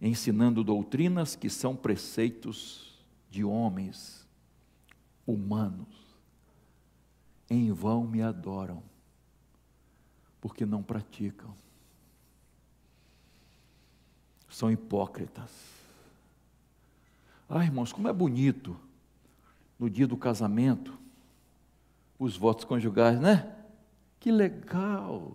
ensinando 0.00 0.64
doutrinas 0.64 1.36
que 1.36 1.48
são 1.48 1.76
preceitos 1.76 2.98
de 3.30 3.44
homens 3.44 4.26
humanos, 5.24 5.86
em 7.48 7.70
vão 7.70 8.04
me 8.04 8.20
adoram 8.20 8.82
porque 10.40 10.66
não 10.66 10.82
praticam. 10.82 11.54
São 14.48 14.72
hipócritas. 14.72 15.52
Ah, 17.48 17.64
irmãos, 17.64 17.92
como 17.92 18.08
é 18.08 18.12
bonito 18.12 18.76
no 19.80 19.88
dia 19.88 20.06
do 20.06 20.16
casamento 20.16 21.00
os 22.18 22.36
votos 22.36 22.66
conjugais, 22.66 23.18
né? 23.18 23.56
Que 24.20 24.30
legal! 24.30 25.34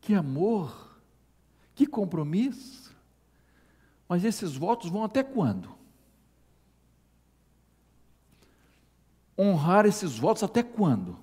Que 0.00 0.14
amor! 0.14 0.96
Que 1.74 1.84
compromisso! 1.84 2.94
Mas 4.08 4.24
esses 4.24 4.54
votos 4.54 4.88
vão 4.88 5.02
até 5.02 5.24
quando? 5.24 5.68
Honrar 9.36 9.84
esses 9.84 10.16
votos 10.16 10.44
até 10.44 10.62
quando? 10.62 11.18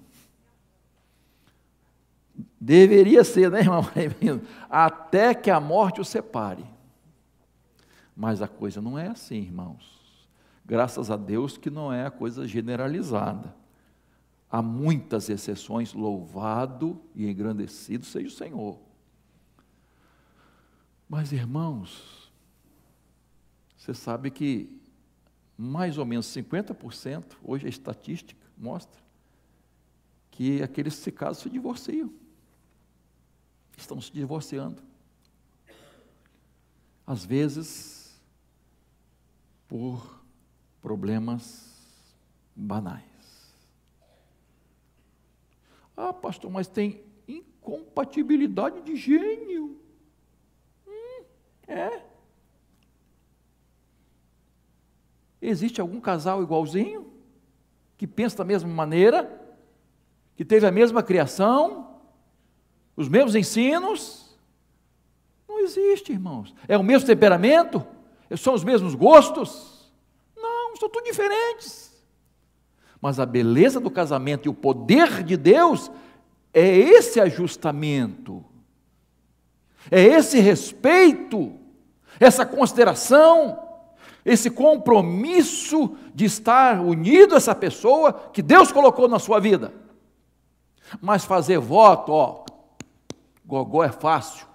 Deveria 2.60 3.24
ser, 3.24 3.50
né, 3.50 3.60
irmão? 3.60 3.86
Até 4.70 5.34
que 5.34 5.50
a 5.50 5.62
morte 5.62 6.02
o 6.02 6.06
separe. 6.06 6.66
Mas 8.16 8.42
a 8.42 8.48
coisa 8.48 8.82
não 8.82 8.98
é 9.00 9.08
assim, 9.08 9.38
irmãos. 9.38 9.99
Graças 10.70 11.10
a 11.10 11.18
Deus 11.18 11.58
que 11.58 11.72
não 11.72 11.92
é 11.92 12.06
a 12.06 12.12
coisa 12.12 12.48
generalizada. 12.48 13.56
Há 14.52 14.62
muitas 14.62 15.28
exceções, 15.28 15.94
louvado 15.94 17.02
e 17.16 17.28
engrandecido 17.28 18.06
seja 18.06 18.28
o 18.28 18.32
Senhor. 18.32 18.80
Mas, 21.10 21.32
irmãos, 21.32 22.32
você 23.76 23.96
sabe 23.96 24.30
que 24.30 24.80
mais 25.58 25.98
ou 25.98 26.06
menos 26.06 26.28
50%, 26.28 27.38
hoje 27.44 27.66
a 27.66 27.70
estatística 27.70 28.46
mostra, 28.56 29.02
que 30.30 30.62
aqueles 30.62 30.98
que 30.98 31.02
se 31.02 31.12
casam 31.12 31.42
se 31.42 31.50
divorciam 31.50 32.14
estão 33.76 34.00
se 34.00 34.12
divorciando. 34.12 34.84
Às 37.08 37.26
vezes, 37.26 38.22
por 39.68 40.19
problemas 40.82 41.70
banais. 42.56 43.04
Ah, 45.96 46.14
pastor, 46.14 46.50
mas 46.50 46.68
tem 46.68 47.04
incompatibilidade 47.28 48.82
de 48.82 48.96
gênio. 48.96 49.80
Hum, 50.88 51.24
é. 51.68 52.04
Existe 55.42 55.80
algum 55.80 56.00
casal 56.00 56.42
igualzinho? 56.42 57.12
Que 57.98 58.08
pensa 58.08 58.38
da 58.38 58.46
mesma 58.46 58.70
maneira? 58.70 59.42
Que 60.36 60.46
teve 60.46 60.66
a 60.66 60.72
mesma 60.72 61.04
criação? 61.04 61.90
os 63.00 63.08
mesmos 63.08 63.34
ensinos? 63.34 64.38
Não 65.48 65.62
existe, 65.62 66.12
irmãos. 66.12 66.54
É 66.68 66.78
o 66.78 66.84
mesmo 66.84 67.08
temperamento? 67.08 67.88
São 68.38 68.54
os 68.54 68.62
mesmos 68.62 68.94
gostos? 68.94 69.79
São 70.80 70.90
tudo 70.90 71.04
diferentes. 71.04 71.92
Mas 73.02 73.20
a 73.20 73.26
beleza 73.26 73.80
do 73.80 73.92
casamento 73.92 74.46
e 74.46 74.50
o 74.50 74.54
poder 74.54 75.24
de 75.24 75.36
Deus 75.36 75.92
é 76.54 76.66
esse 76.66 77.20
ajustamento, 77.20 78.44
é 79.92 80.02
esse 80.02 80.40
respeito, 80.40 81.54
essa 82.20 82.46
consideração, 82.46 83.60
esse 84.26 84.50
compromisso 84.50 85.96
de 86.14 86.26
estar 86.26 86.82
unido 86.82 87.34
a 87.34 87.38
essa 87.38 87.56
pessoa 87.56 88.14
que 88.34 88.42
Deus 88.42 88.72
colocou 88.72 89.08
na 89.08 89.20
sua 89.20 89.40
vida. 89.40 89.74
Mas 91.02 91.26
fazer 91.26 91.60
voto, 91.60 92.12
ó, 92.12 92.46
Gogó 93.46 93.84
é 93.84 93.92
fácil. 93.92 94.48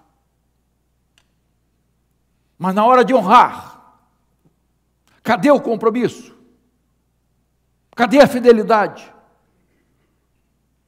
Mas 2.58 2.74
na 2.74 2.84
hora 2.84 3.04
de 3.04 3.14
honrar, 3.14 3.73
cadê 5.24 5.50
o 5.50 5.60
compromisso? 5.60 6.32
Cadê 7.96 8.20
a 8.20 8.28
fidelidade? 8.28 9.12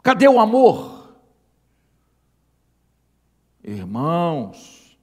Cadê 0.03 0.29
o 0.29 0.39
amor? 0.39 1.17
Irmãos, 3.65 4.97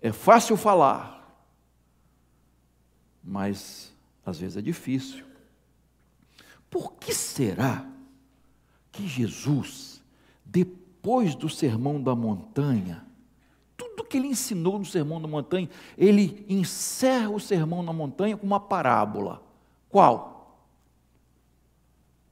é 0.00 0.10
fácil 0.10 0.56
falar, 0.56 1.40
mas 3.22 3.92
às 4.26 4.40
vezes 4.40 4.56
é 4.56 4.60
difícil. 4.60 5.24
Por 6.68 6.94
que 6.94 7.14
será 7.14 7.86
que 8.90 9.06
Jesus, 9.06 10.02
depois 10.44 11.36
do 11.36 11.48
sermão 11.48 12.02
da 12.02 12.16
montanha, 12.16 13.06
que 14.12 14.18
ele 14.18 14.28
ensinou 14.28 14.78
no 14.78 14.84
sermão 14.84 15.22
da 15.22 15.26
montanha, 15.26 15.70
ele 15.96 16.44
encerra 16.46 17.30
o 17.30 17.40
sermão 17.40 17.82
na 17.82 17.94
montanha 17.94 18.36
com 18.36 18.46
uma 18.46 18.60
parábola. 18.60 19.42
Qual? 19.88 20.60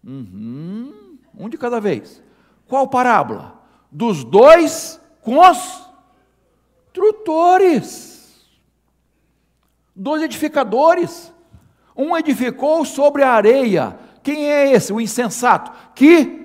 Uhum, 0.04 1.16
um 1.34 1.48
de 1.48 1.56
cada 1.56 1.80
vez. 1.80 2.22
Qual 2.68 2.86
parábola? 2.86 3.62
Dos 3.90 4.24
dois 4.24 5.00
construtores. 6.82 8.46
Dois 9.96 10.22
edificadores. 10.22 11.32
Um 11.96 12.14
edificou 12.14 12.84
sobre 12.84 13.22
a 13.22 13.32
areia. 13.32 13.98
Quem 14.22 14.52
é 14.52 14.70
esse? 14.70 14.92
O 14.92 15.00
insensato. 15.00 15.72
Que 15.94 16.39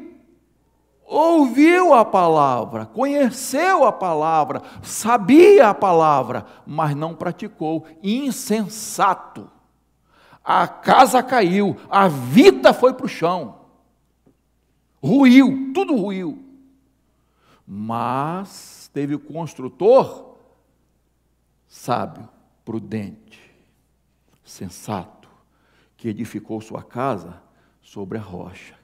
ouviu 1.05 1.93
a 1.93 2.03
palavra, 2.03 2.85
conheceu 2.85 3.85
a 3.85 3.91
palavra, 3.91 4.61
sabia 4.81 5.69
a 5.69 5.73
palavra, 5.73 6.45
mas 6.65 6.95
não 6.95 7.15
praticou. 7.15 7.85
Insensato. 8.01 9.49
A 10.43 10.67
casa 10.67 11.23
caiu, 11.23 11.77
a 11.89 12.07
vida 12.07 12.73
foi 12.73 12.93
para 12.93 13.05
o 13.05 13.09
chão. 13.09 13.61
Ruiu, 15.01 15.71
tudo 15.73 15.95
ruiu. 15.95 16.43
Mas 17.67 18.89
teve 18.93 19.15
o 19.15 19.19
construtor 19.19 20.35
sábio, 21.67 22.29
prudente, 22.63 23.41
sensato, 24.43 25.29
que 25.97 26.07
edificou 26.07 26.61
sua 26.61 26.81
casa 26.81 27.41
sobre 27.81 28.17
a 28.17 28.21
rocha. 28.21 28.75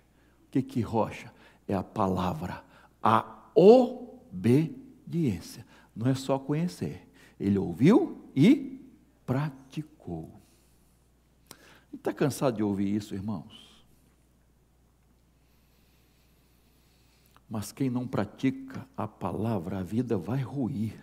O 0.47 0.51
que 0.51 0.61
que 0.61 0.81
rocha? 0.81 1.31
É 1.71 1.73
a 1.73 1.81
palavra, 1.81 2.63
a 3.01 3.49
obediência. 3.55 5.65
Não 5.95 6.11
é 6.11 6.13
só 6.13 6.37
conhecer. 6.37 7.07
Ele 7.39 7.57
ouviu 7.57 8.29
e 8.35 8.85
praticou. 9.25 10.41
Está 11.93 12.11
cansado 12.11 12.57
de 12.57 12.63
ouvir 12.63 12.93
isso, 12.93 13.15
irmãos? 13.15 13.85
Mas 17.49 17.71
quem 17.71 17.89
não 17.89 18.05
pratica 18.05 18.85
a 18.97 19.07
palavra, 19.07 19.79
a 19.79 19.83
vida 19.83 20.17
vai 20.17 20.41
ruir. 20.41 21.01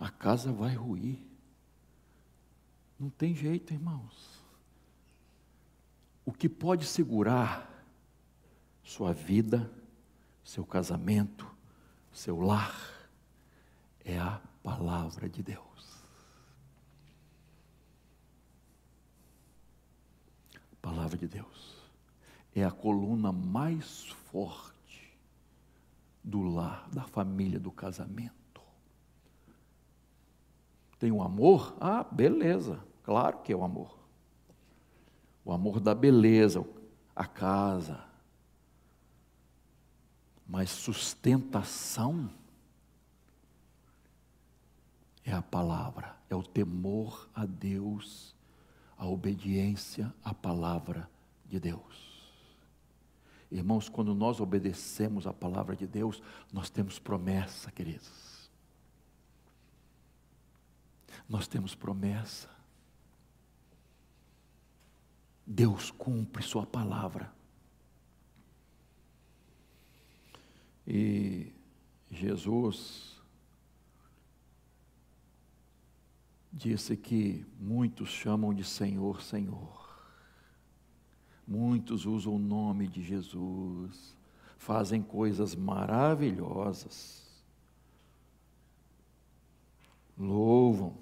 A 0.00 0.10
casa 0.10 0.52
vai 0.52 0.74
ruir. 0.74 1.20
Não 2.98 3.08
tem 3.08 3.36
jeito, 3.36 3.72
irmãos. 3.72 4.42
O 6.26 6.32
que 6.32 6.48
pode 6.48 6.86
segurar 6.86 7.72
sua 8.84 9.12
vida, 9.12 9.70
seu 10.44 10.64
casamento, 10.64 11.50
seu 12.12 12.38
lar, 12.40 12.78
é 14.04 14.18
a 14.18 14.40
palavra 14.62 15.28
de 15.28 15.42
Deus. 15.42 16.04
A 20.54 20.76
palavra 20.82 21.16
de 21.16 21.26
Deus 21.26 21.74
é 22.54 22.62
a 22.62 22.70
coluna 22.70 23.32
mais 23.32 24.04
forte 24.30 25.18
do 26.22 26.42
lar, 26.42 26.88
da 26.90 27.04
família, 27.04 27.58
do 27.58 27.72
casamento. 27.72 28.62
Tem 30.98 31.10
o 31.10 31.22
amor? 31.22 31.76
Ah, 31.80 32.04
beleza, 32.04 32.84
claro 33.02 33.38
que 33.38 33.52
é 33.52 33.56
o 33.56 33.64
amor. 33.64 33.98
O 35.44 35.52
amor 35.52 35.80
da 35.80 35.94
beleza, 35.94 36.64
a 37.16 37.26
casa. 37.26 38.13
Mas 40.46 40.70
sustentação 40.70 42.30
é 45.24 45.32
a 45.32 45.42
palavra, 45.42 46.14
é 46.28 46.36
o 46.36 46.42
temor 46.42 47.28
a 47.34 47.46
Deus, 47.46 48.34
a 48.96 49.06
obediência 49.06 50.12
à 50.22 50.34
palavra 50.34 51.08
de 51.46 51.58
Deus. 51.58 52.14
Irmãos, 53.50 53.88
quando 53.88 54.14
nós 54.14 54.40
obedecemos 54.40 55.26
a 55.26 55.32
palavra 55.32 55.76
de 55.76 55.86
Deus, 55.86 56.22
nós 56.52 56.68
temos 56.68 56.98
promessa, 56.98 57.70
queridos. 57.70 58.50
Nós 61.28 61.46
temos 61.46 61.74
promessa. 61.74 62.50
Deus 65.46 65.90
cumpre 65.90 66.42
Sua 66.42 66.66
palavra. 66.66 67.32
E 70.86 71.52
Jesus 72.10 73.14
disse 76.52 76.96
que 76.96 77.44
muitos 77.58 78.08
chamam 78.08 78.54
de 78.54 78.62
Senhor, 78.62 79.22
Senhor. 79.22 79.84
Muitos 81.46 82.06
usam 82.06 82.36
o 82.36 82.38
nome 82.38 82.86
de 82.86 83.02
Jesus, 83.02 84.16
fazem 84.56 85.02
coisas 85.02 85.54
maravilhosas, 85.54 87.22
louvam, 90.16 90.96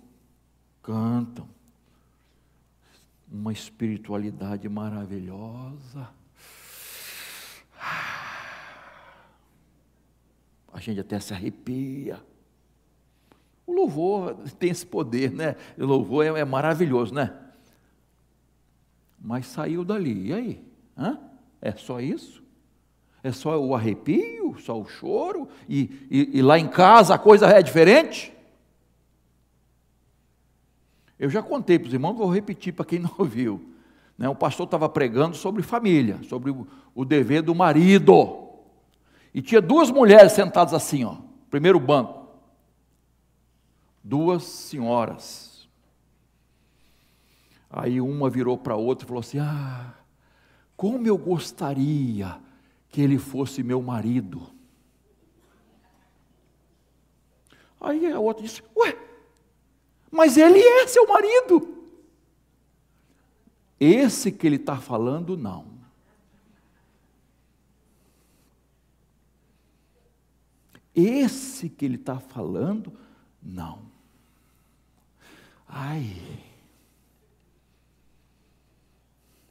cantam, 0.82 1.48
uma 3.30 3.52
espiritualidade 3.52 4.68
maravilhosa. 4.68 6.10
A 10.72 10.80
gente 10.80 11.00
até 11.00 11.20
se 11.20 11.32
arrepia. 11.32 12.20
O 13.66 13.72
louvor 13.72 14.36
tem 14.58 14.70
esse 14.70 14.86
poder, 14.86 15.30
né? 15.30 15.56
O 15.78 15.84
louvor 15.84 16.24
é, 16.24 16.40
é 16.40 16.44
maravilhoso, 16.44 17.14
né? 17.14 17.38
mas 19.22 19.46
saiu 19.46 19.84
dali. 19.84 20.28
E 20.28 20.32
aí? 20.32 20.64
Hã? 20.98 21.18
É 21.60 21.72
só 21.72 22.00
isso? 22.00 22.42
É 23.22 23.30
só 23.30 23.56
o 23.62 23.74
arrepio, 23.74 24.56
só 24.58 24.78
o 24.78 24.84
choro? 24.84 25.48
E, 25.68 26.08
e, 26.10 26.38
e 26.38 26.42
lá 26.42 26.58
em 26.58 26.66
casa 26.66 27.14
a 27.14 27.18
coisa 27.18 27.46
é 27.46 27.62
diferente? 27.62 28.32
Eu 31.16 31.30
já 31.30 31.40
contei 31.40 31.78
para 31.78 31.86
os 31.86 31.94
irmãos, 31.94 32.14
vou 32.14 32.28
repetir 32.28 32.72
para 32.72 32.84
quem 32.84 32.98
não 32.98 33.14
ouviu. 33.16 33.64
Né? 34.18 34.28
O 34.28 34.34
pastor 34.34 34.64
estava 34.64 34.88
pregando 34.88 35.36
sobre 35.36 35.62
família, 35.62 36.18
sobre 36.28 36.50
o, 36.50 36.66
o 36.92 37.04
dever 37.04 37.42
do 37.42 37.54
marido. 37.54 38.41
E 39.34 39.40
tinha 39.40 39.60
duas 39.60 39.90
mulheres 39.90 40.32
sentadas 40.32 40.74
assim, 40.74 41.04
ó, 41.04 41.16
primeiro 41.50 41.80
banco. 41.80 42.22
Duas 44.04 44.42
senhoras 44.42 45.52
Aí 47.72 48.02
uma 48.02 48.28
virou 48.28 48.58
para 48.58 48.74
a 48.74 48.76
outra 48.76 49.06
e 49.06 49.08
falou 49.08 49.20
assim: 49.20 49.38
Ah, 49.38 49.94
como 50.76 51.06
eu 51.06 51.16
gostaria 51.16 52.38
que 52.90 53.00
ele 53.00 53.16
fosse 53.16 53.62
meu 53.62 53.80
marido. 53.80 54.46
Aí 57.80 58.12
a 58.12 58.20
outra 58.20 58.42
disse: 58.42 58.62
Ué, 58.76 58.94
mas 60.10 60.36
ele 60.36 60.58
é 60.58 60.86
seu 60.86 61.08
marido. 61.08 61.78
Esse 63.80 64.30
que 64.30 64.46
ele 64.46 64.56
está 64.56 64.76
falando, 64.76 65.34
não. 65.34 65.71
Esse 70.94 71.70
que 71.70 71.84
ele 71.84 71.96
está 71.96 72.18
falando, 72.18 72.92
não. 73.42 73.82
Ai. 75.66 76.16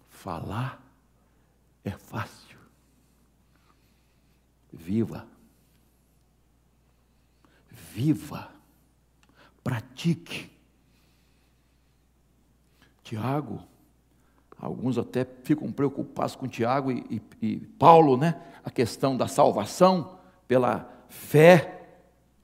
Falar 0.10 0.80
é 1.84 1.92
fácil. 1.92 2.60
Viva. 4.72 5.28
Viva. 7.70 8.52
Pratique. 9.64 10.52
Tiago, 13.04 13.62
alguns 14.58 14.98
até 14.98 15.26
ficam 15.44 15.72
preocupados 15.72 16.36
com 16.36 16.48
Tiago 16.48 16.92
e, 16.92 17.22
e, 17.42 17.46
e 17.46 17.58
Paulo, 17.58 18.16
né? 18.16 18.42
A 18.64 18.70
questão 18.70 19.18
da 19.18 19.28
salvação 19.28 20.20
pela 20.48 21.01
fé, 21.12 21.80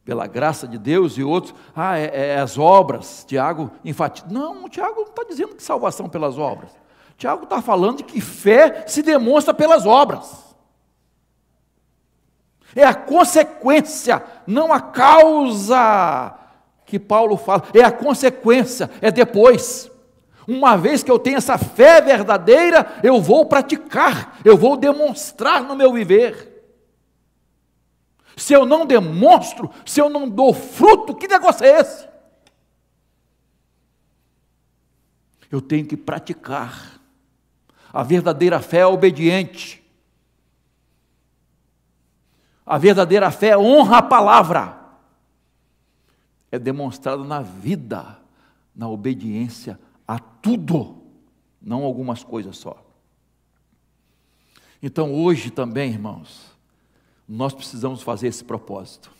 pela 0.03 0.27
graça 0.27 0.67
de 0.67 0.77
Deus, 0.77 1.17
e 1.17 1.23
outros, 1.23 1.55
ah, 1.75 1.97
é, 1.97 2.33
é 2.33 2.39
as 2.39 2.57
obras. 2.57 3.25
Tiago 3.27 3.71
enfatiza. 3.83 4.27
Não, 4.29 4.69
Tiago 4.69 5.01
não 5.01 5.07
está 5.07 5.23
dizendo 5.23 5.55
que 5.55 5.63
salvação 5.63 6.07
pelas 6.07 6.37
obras. 6.37 6.71
Tiago 7.17 7.43
está 7.43 7.61
falando 7.61 7.97
de 7.97 8.03
que 8.03 8.21
fé 8.21 8.83
se 8.87 9.01
demonstra 9.01 9.53
pelas 9.53 9.85
obras. 9.85 10.45
É 12.75 12.83
a 12.83 12.93
consequência, 12.93 14.23
não 14.45 14.71
a 14.71 14.79
causa 14.79 16.35
que 16.85 16.99
Paulo 16.99 17.35
fala, 17.35 17.63
é 17.73 17.81
a 17.81 17.91
consequência, 17.91 18.89
é 19.01 19.09
depois. 19.09 19.89
Uma 20.47 20.77
vez 20.77 21.03
que 21.03 21.11
eu 21.11 21.19
tenho 21.19 21.37
essa 21.37 21.57
fé 21.57 21.99
verdadeira, 22.01 22.99
eu 23.03 23.19
vou 23.19 23.45
praticar, 23.45 24.37
eu 24.45 24.55
vou 24.55 24.77
demonstrar 24.77 25.63
no 25.63 25.75
meu 25.75 25.91
viver. 25.91 26.56
Se 28.37 28.53
eu 28.53 28.67
não 28.67 28.85
demonstro, 28.85 29.71
se 29.83 29.99
eu 29.99 30.11
não 30.11 30.29
dou 30.29 30.53
fruto, 30.53 31.15
que 31.15 31.27
negócio 31.27 31.65
é 31.65 31.79
esse? 31.79 32.07
Eu 35.49 35.59
tenho 35.59 35.87
que 35.87 35.97
praticar. 35.97 37.01
A 37.91 38.03
verdadeira 38.03 38.61
fé 38.61 38.79
é 38.79 38.85
obediente. 38.85 39.83
A 42.63 42.77
verdadeira 42.77 43.31
fé 43.31 43.57
honra 43.57 43.97
a 43.97 44.03
palavra. 44.03 44.77
é 46.51 46.59
demonstrado 46.59 47.25
na 47.25 47.41
vida, 47.41 48.19
na 48.73 48.87
obediência 48.87 49.79
a 50.07 50.17
tudo, 50.17 51.03
não 51.61 51.83
algumas 51.83 52.23
coisas 52.23 52.57
só. 52.57 52.85
Então 54.81 55.13
hoje 55.13 55.49
também, 55.49 55.91
irmãos, 55.91 56.56
nós 57.27 57.53
precisamos 57.53 58.01
fazer 58.01 58.27
esse 58.27 58.43
propósito. 58.43 59.11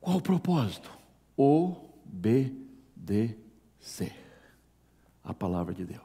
Qual 0.00 0.16
o 0.16 0.22
propósito? 0.22 0.90
Obedecer 1.36 2.64
a 5.22 5.34
palavra 5.34 5.74
de 5.74 5.84
Deus. 5.84 6.02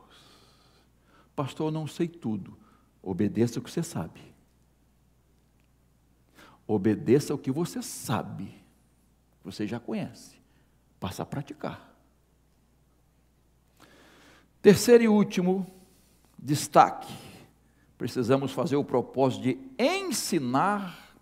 Pastor, 1.36 1.68
eu 1.68 1.72
não 1.72 1.88
sei 1.88 2.08
tudo. 2.08 2.58
Obedeça 3.02 3.60
o 3.60 3.62
que 3.62 3.72
você 3.72 3.82
sabe. 3.82 4.22
Obedeça 6.68 7.34
o 7.34 7.38
que 7.38 7.52
você 7.52 7.82
sabe. 7.82 8.54
Você 9.44 9.66
já 9.66 9.80
conhece. 9.80 10.38
Passa 11.00 11.24
a 11.24 11.26
praticar. 11.26 11.94
Terceiro 14.62 15.04
e 15.04 15.08
último 15.08 15.68
destaque. 16.38 17.14
Precisamos 18.04 18.52
fazer 18.52 18.76
o 18.76 18.84
propósito 18.84 19.44
de 19.44 19.58
ensinar 19.80 21.16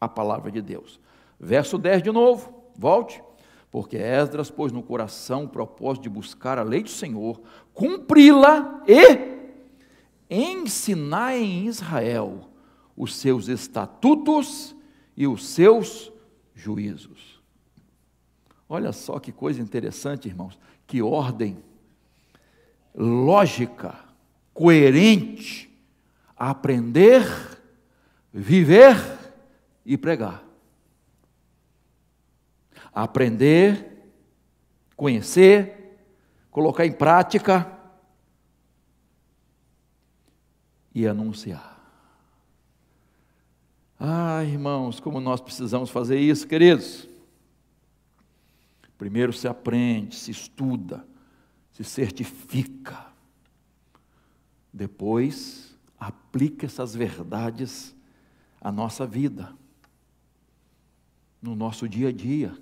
a 0.00 0.08
palavra 0.08 0.50
de 0.50 0.60
Deus. 0.60 0.98
Verso 1.38 1.78
10 1.78 2.02
de 2.02 2.10
novo, 2.10 2.52
volte. 2.76 3.22
Porque 3.70 3.96
Esdras 3.96 4.50
pôs 4.50 4.72
no 4.72 4.82
coração 4.82 5.44
o 5.44 5.48
propósito 5.48 6.02
de 6.02 6.08
buscar 6.08 6.58
a 6.58 6.64
lei 6.64 6.82
do 6.82 6.88
Senhor, 6.90 7.40
cumpri-la 7.72 8.82
e 8.88 9.38
ensinar 10.28 11.36
em 11.36 11.66
Israel 11.66 12.50
os 12.96 13.14
seus 13.14 13.46
estatutos 13.46 14.74
e 15.16 15.24
os 15.24 15.46
seus 15.46 16.10
juízos. 16.52 17.40
Olha 18.68 18.90
só 18.90 19.20
que 19.20 19.30
coisa 19.30 19.62
interessante, 19.62 20.26
irmãos, 20.26 20.58
que 20.84 21.00
ordem 21.00 21.58
lógica, 22.92 23.94
coerente, 24.52 25.67
aprender, 26.38 27.22
viver 28.32 28.96
e 29.84 29.96
pregar 29.96 30.48
aprender, 33.02 34.10
conhecer, 34.96 36.00
colocar 36.50 36.84
em 36.84 36.90
prática 36.90 37.78
e 40.92 41.06
anunciar. 41.06 41.78
Ah, 44.00 44.42
irmãos, 44.42 44.98
como 44.98 45.20
nós 45.20 45.40
precisamos 45.40 45.90
fazer 45.90 46.18
isso, 46.18 46.46
queridos. 46.48 47.08
Primeiro 48.96 49.32
se 49.32 49.46
aprende, 49.46 50.16
se 50.16 50.32
estuda, 50.32 51.06
se 51.72 51.84
certifica. 51.84 53.06
Depois, 54.72 55.67
aplica 55.98 56.66
essas 56.66 56.94
verdades 56.94 57.94
à 58.60 58.70
nossa 58.70 59.06
vida, 59.06 59.56
no 61.40 61.54
nosso 61.54 61.88
dia 61.88 62.08
a 62.08 62.12
dia 62.12 62.56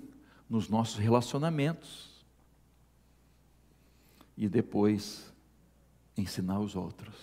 nos 0.49 0.69
nossos 0.69 0.95
relacionamentos 0.97 2.25
e 4.35 4.47
depois 4.47 5.33
ensinar 6.15 6.59
os 6.59 6.75
outros 6.75 7.15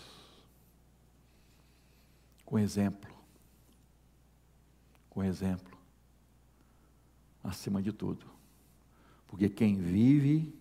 com 2.44 2.58
exemplo. 2.58 3.12
Com 5.08 5.22
exemplo. 5.22 5.76
Acima 7.42 7.80
de 7.80 7.92
tudo. 7.92 8.26
Porque 9.26 9.48
quem 9.48 9.76
vive 9.76 10.54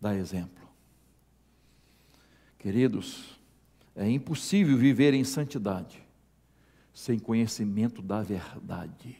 dá 0.00 0.14
exemplo. 0.14 0.65
Queridos, 2.66 3.38
é 3.94 4.10
impossível 4.10 4.76
viver 4.76 5.14
em 5.14 5.22
santidade 5.22 6.02
sem 6.92 7.16
conhecimento 7.16 8.02
da 8.02 8.22
verdade 8.22 9.16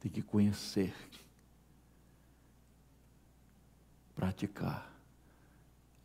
tem 0.00 0.10
que 0.10 0.22
conhecer, 0.22 0.94
praticar. 4.14 4.90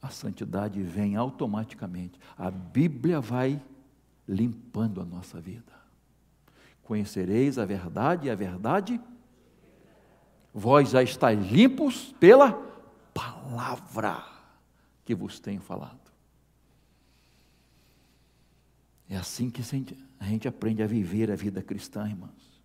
A 0.01 0.09
santidade 0.09 0.83
vem 0.83 1.15
automaticamente. 1.15 2.19
A 2.37 2.51
Bíblia 2.51 3.21
vai 3.21 3.63
limpando 4.27 4.99
a 4.99 5.05
nossa 5.05 5.39
vida. 5.39 5.71
Conhecereis 6.83 7.57
a 7.57 7.63
verdade 7.63 8.27
e 8.27 8.29
a 8.29 8.35
verdade 8.35 8.99
vós 10.53 10.89
já 10.89 11.01
estáis 11.01 11.39
limpos 11.49 12.13
pela 12.19 12.51
palavra 13.13 14.34
que 15.05 15.15
vos 15.15 15.39
tenho 15.39 15.61
falado. 15.61 16.11
É 19.07 19.15
assim 19.15 19.49
que 19.49 19.61
a 20.19 20.25
gente 20.25 20.47
aprende 20.47 20.83
a 20.83 20.87
viver 20.87 21.31
a 21.31 21.35
vida 21.35 21.61
cristã, 21.61 22.09
irmãos 22.09 22.55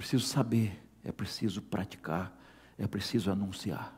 preciso 0.00 0.24
saber, 0.24 0.82
é 1.04 1.12
preciso 1.12 1.60
praticar, 1.60 2.34
é 2.78 2.86
preciso 2.86 3.30
anunciar. 3.30 3.94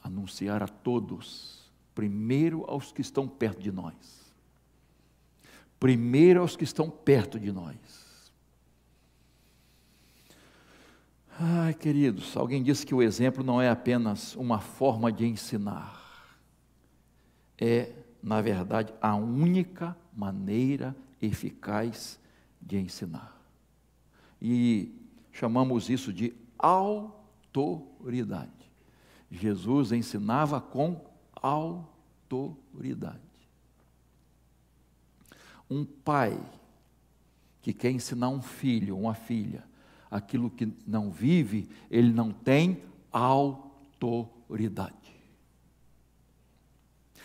Anunciar 0.00 0.62
a 0.62 0.68
todos, 0.68 1.68
primeiro 1.96 2.64
aos 2.70 2.92
que 2.92 3.00
estão 3.00 3.26
perto 3.26 3.60
de 3.60 3.72
nós. 3.72 4.32
Primeiro 5.80 6.42
aos 6.42 6.54
que 6.56 6.62
estão 6.62 6.88
perto 6.88 7.40
de 7.40 7.50
nós. 7.50 8.03
Ai, 11.36 11.74
queridos, 11.74 12.36
alguém 12.36 12.62
disse 12.62 12.86
que 12.86 12.94
o 12.94 13.02
exemplo 13.02 13.42
não 13.42 13.60
é 13.60 13.68
apenas 13.68 14.36
uma 14.36 14.60
forma 14.60 15.10
de 15.10 15.26
ensinar, 15.26 16.38
é, 17.58 17.92
na 18.22 18.40
verdade, 18.40 18.94
a 19.02 19.16
única 19.16 19.96
maneira 20.16 20.94
eficaz 21.20 22.20
de 22.62 22.78
ensinar. 22.78 23.36
E 24.40 24.94
chamamos 25.32 25.90
isso 25.90 26.12
de 26.12 26.32
autoridade. 26.56 28.52
Jesus 29.28 29.90
ensinava 29.90 30.60
com 30.60 31.04
autoridade. 31.34 33.18
Um 35.68 35.84
pai 35.84 36.38
que 37.60 37.72
quer 37.72 37.90
ensinar 37.90 38.28
um 38.28 38.40
filho, 38.40 38.96
uma 38.96 39.14
filha, 39.14 39.64
aquilo 40.14 40.48
que 40.48 40.72
não 40.86 41.10
vive, 41.10 41.68
ele 41.90 42.12
não 42.12 42.32
tem 42.32 42.84
autoridade. 43.10 44.94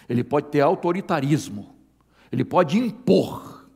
Ele 0.08 0.24
pode 0.24 0.48
ter 0.48 0.62
autoritarismo, 0.62 1.76
ele 2.32 2.44
pode 2.44 2.80
impor, 2.80 3.70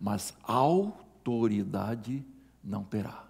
mas 0.00 0.36
autoridade 0.42 2.26
não 2.62 2.82
terá. 2.82 3.24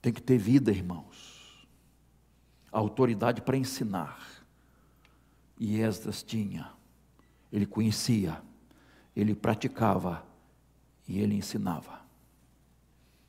Tem 0.00 0.12
que 0.12 0.22
ter 0.22 0.38
vida, 0.38 0.70
irmãos. 0.70 1.66
Autoridade 2.70 3.42
para 3.42 3.56
ensinar. 3.56 4.44
E 5.58 5.80
Esdras 5.80 6.22
tinha. 6.22 6.72
Ele 7.52 7.66
conhecia, 7.66 8.40
ele 9.14 9.34
praticava 9.34 10.24
e 11.08 11.20
ele 11.20 11.34
ensinava. 11.34 12.00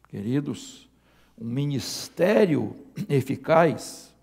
Queridos, 0.10 0.90
um 1.38 1.46
ministério 1.46 2.76
eficaz, 3.10 4.14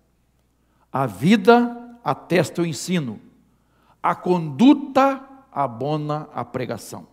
a 0.91 1.05
vida 1.05 1.99
atesta 2.03 2.61
o 2.61 2.65
ensino 2.65 3.19
a 4.01 4.15
conduta 4.15 5.23
abona 5.51 6.27
a 6.33 6.43
pregação. 6.43 7.07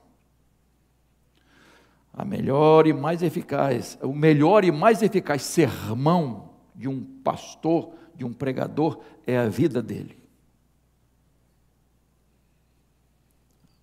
A 2.12 2.24
melhor 2.24 2.86
e 2.86 2.92
mais 2.92 3.22
eficaz, 3.22 3.98
o 4.02 4.12
melhor 4.12 4.64
e 4.64 4.72
mais 4.72 5.02
eficaz 5.02 5.42
sermão 5.42 6.50
de 6.74 6.88
um 6.88 7.04
pastor, 7.22 7.92
de 8.14 8.24
um 8.24 8.32
pregador, 8.32 9.00
é 9.26 9.36
a 9.38 9.48
vida 9.48 9.82
dele. 9.82 10.18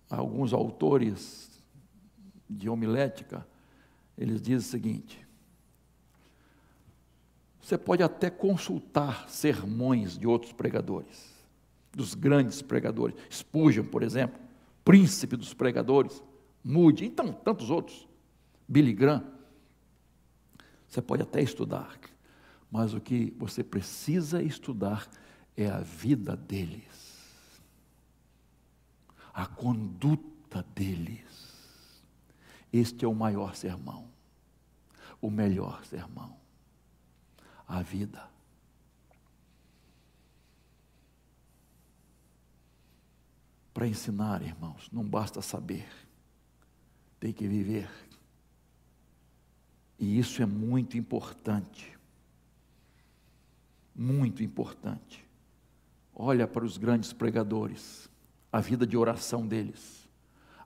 Alguns 0.08 0.52
autores 0.52 1.50
de 2.48 2.68
homilética, 2.68 3.46
eles 4.16 4.40
dizem 4.40 4.56
o 4.56 4.70
seguinte: 4.70 5.26
você 7.60 7.76
pode 7.76 8.02
até 8.02 8.30
consultar 8.30 9.28
sermões 9.28 10.16
de 10.16 10.26
outros 10.26 10.52
pregadores 10.52 11.36
dos 11.96 12.12
grandes 12.14 12.60
pregadores. 12.60 13.16
Spurgeon, 13.30 13.84
por 13.84 14.02
exemplo, 14.02 14.38
príncipe 14.84 15.34
dos 15.34 15.54
pregadores. 15.54 16.22
Moody, 16.62 17.06
então 17.06 17.32
tantos 17.32 17.70
outros. 17.70 18.06
Billy 18.68 18.92
Graham. 18.92 19.24
Você 20.86 21.00
pode 21.00 21.22
até 21.22 21.40
estudar, 21.40 21.98
mas 22.70 22.92
o 22.92 23.00
que 23.00 23.34
você 23.38 23.64
precisa 23.64 24.42
estudar 24.42 25.08
é 25.56 25.68
a 25.68 25.80
vida 25.80 26.36
deles. 26.36 27.05
A 29.36 29.44
conduta 29.44 30.62
deles. 30.74 31.62
Este 32.72 33.04
é 33.04 33.08
o 33.08 33.14
maior 33.14 33.54
sermão, 33.54 34.08
o 35.20 35.30
melhor 35.30 35.84
sermão, 35.84 36.34
a 37.68 37.82
vida. 37.82 38.30
Para 43.74 43.86
ensinar, 43.86 44.40
irmãos, 44.40 44.88
não 44.90 45.04
basta 45.04 45.42
saber, 45.42 45.86
tem 47.20 47.30
que 47.30 47.46
viver. 47.46 47.90
E 49.98 50.18
isso 50.18 50.42
é 50.42 50.46
muito 50.46 50.96
importante. 50.96 51.94
Muito 53.94 54.42
importante. 54.42 55.26
Olha 56.14 56.48
para 56.48 56.64
os 56.64 56.78
grandes 56.78 57.12
pregadores, 57.12 58.08
a 58.56 58.60
vida 58.60 58.86
de 58.86 58.96
oração 58.96 59.46
deles, 59.46 60.08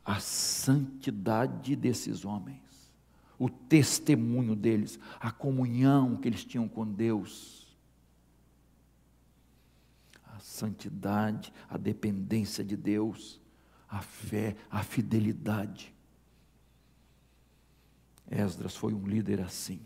a 0.05 0.21
santidade 0.21 1.75
desses 1.75 2.25
homens, 2.25 2.93
o 3.37 3.49
testemunho 3.49 4.55
deles, 4.55 4.97
a 5.19 5.33
comunhão 5.33 6.17
que 6.17 6.29
eles 6.29 6.45
tinham 6.45 6.69
com 6.69 6.87
Deus, 6.87 7.77
a 10.25 10.39
santidade, 10.39 11.53
a 11.69 11.77
dependência 11.77 12.63
de 12.63 12.77
Deus, 12.77 13.41
a 13.89 14.01
fé, 14.01 14.55
a 14.71 14.85
fidelidade. 14.85 15.93
Esdras 18.31 18.77
foi 18.77 18.95
um 18.95 19.05
líder 19.05 19.41
assim. 19.41 19.81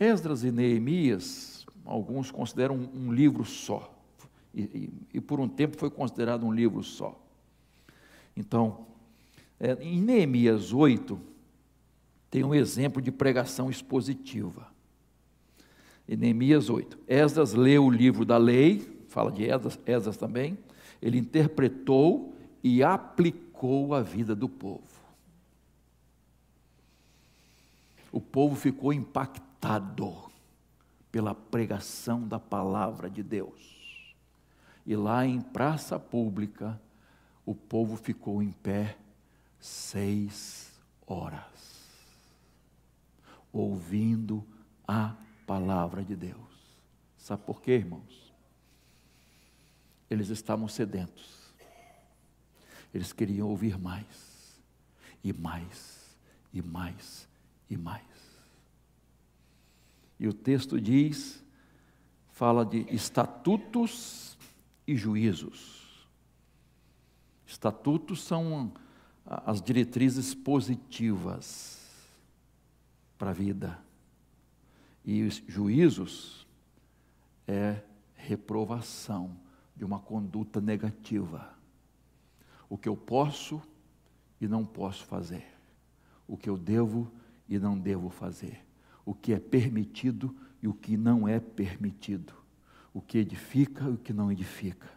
Esdras 0.00 0.42
e 0.42 0.50
Neemias, 0.50 1.64
alguns 1.84 2.32
consideram 2.32 2.74
um, 2.74 3.12
livro 3.12 3.44
só, 3.44 4.01
e, 4.54 4.90
e, 5.14 5.20
por 5.20 5.40
um 5.40 5.48
tempo 5.48 5.76
foi 5.76 5.90
considerado 5.90 6.44
um 6.44 6.52
livro 6.52 6.82
só. 6.82 7.18
Então, 8.36 8.86
é, 9.58 9.72
em 9.80 10.00
Neemias 10.00 10.72
8, 10.72 11.18
tem 12.30 12.44
um 12.44 12.54
exemplo 12.54 13.00
de 13.00 13.10
pregação 13.10 13.70
expositiva. 13.70 14.66
Em 16.08 16.16
Neemias 16.16 16.68
8, 16.68 16.98
Esdras 17.06 17.54
leu 17.54 17.86
o 17.86 17.90
livro 17.90 18.24
da 18.24 18.36
lei, 18.36 19.04
fala 19.08 19.30
de 19.30 19.44
Esdras, 19.44 19.78
Esdras 19.86 20.16
também, 20.16 20.58
ele 21.00 21.18
interpretou 21.18 22.34
e 22.62 22.82
aplicou 22.82 23.94
a 23.94 24.02
vida 24.02 24.34
do 24.34 24.48
povo. 24.48 24.92
o 28.12 28.20
povo 28.20 28.54
ficou 28.54 28.92
impactado 28.92 30.14
pela 31.10 31.34
pregação 31.34 32.28
da 32.28 32.38
palavra 32.38 33.08
de 33.08 33.22
Deus. 33.22 33.81
E 34.84 34.96
lá 34.96 35.24
em 35.24 35.40
praça 35.40 35.98
pública, 35.98 36.80
o 37.46 37.54
povo 37.54 37.96
ficou 37.96 38.42
em 38.42 38.50
pé 38.50 38.96
seis 39.60 40.72
horas, 41.06 41.42
ouvindo 43.52 44.44
a 44.86 45.14
palavra 45.46 46.04
de 46.04 46.16
Deus. 46.16 46.40
Sabe 47.16 47.42
por 47.44 47.60
quê, 47.60 47.72
irmãos? 47.72 48.32
Eles 50.10 50.28
estavam 50.28 50.66
sedentos. 50.66 51.42
Eles 52.92 53.12
queriam 53.12 53.48
ouvir 53.48 53.78
mais, 53.78 54.60
e 55.24 55.32
mais, 55.32 56.16
e 56.52 56.60
mais, 56.60 57.28
e 57.70 57.76
mais. 57.76 58.02
E 60.18 60.28
o 60.28 60.32
texto 60.32 60.80
diz, 60.80 61.42
fala 62.32 62.64
de 62.64 62.80
estatutos 62.94 64.31
e 64.86 64.96
juízos. 64.96 66.08
Estatutos 67.46 68.22
são 68.22 68.72
as 69.24 69.60
diretrizes 69.60 70.34
positivas 70.34 71.80
para 73.18 73.30
a 73.30 73.34
vida. 73.34 73.78
E 75.04 75.22
os 75.22 75.42
juízos 75.46 76.46
é 77.46 77.82
reprovação 78.14 79.36
de 79.76 79.84
uma 79.84 79.98
conduta 79.98 80.60
negativa. 80.60 81.54
O 82.68 82.78
que 82.78 82.88
eu 82.88 82.96
posso 82.96 83.60
e 84.40 84.48
não 84.48 84.64
posso 84.64 85.04
fazer. 85.04 85.46
O 86.26 86.36
que 86.36 86.48
eu 86.48 86.56
devo 86.56 87.10
e 87.48 87.58
não 87.58 87.78
devo 87.78 88.08
fazer, 88.08 88.64
o 89.04 89.14
que 89.14 89.32
é 89.32 89.38
permitido 89.38 90.34
e 90.62 90.68
o 90.68 90.72
que 90.72 90.96
não 90.96 91.28
é 91.28 91.38
permitido, 91.38 92.32
o 92.92 93.00
que 93.00 93.18
edifica 93.18 93.84
e 93.84 93.92
o 93.92 93.98
que 93.98 94.12
não 94.12 94.30
edifica. 94.30 94.90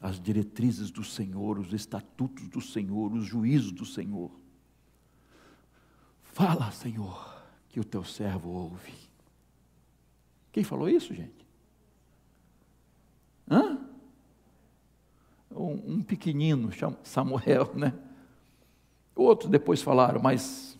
As 0.00 0.20
diretrizes 0.20 0.90
do 0.90 1.04
Senhor, 1.04 1.58
os 1.58 1.72
estatutos 1.72 2.48
do 2.48 2.60
Senhor, 2.60 3.12
os 3.12 3.24
juízos 3.24 3.72
do 3.72 3.84
Senhor. 3.84 4.30
Fala, 6.22 6.70
Senhor, 6.70 7.42
que 7.68 7.80
o 7.80 7.84
teu 7.84 8.04
servo 8.04 8.50
ouve. 8.50 8.92
Quem 10.52 10.62
falou 10.64 10.88
isso, 10.88 11.14
gente? 11.14 11.46
Hã? 13.50 13.78
Um, 15.50 15.94
um 15.94 16.02
pequenino, 16.02 16.70
Samuel, 17.02 17.74
né? 17.74 17.92
Outros 19.14 19.50
depois 19.50 19.80
falaram, 19.80 20.20
mas 20.20 20.75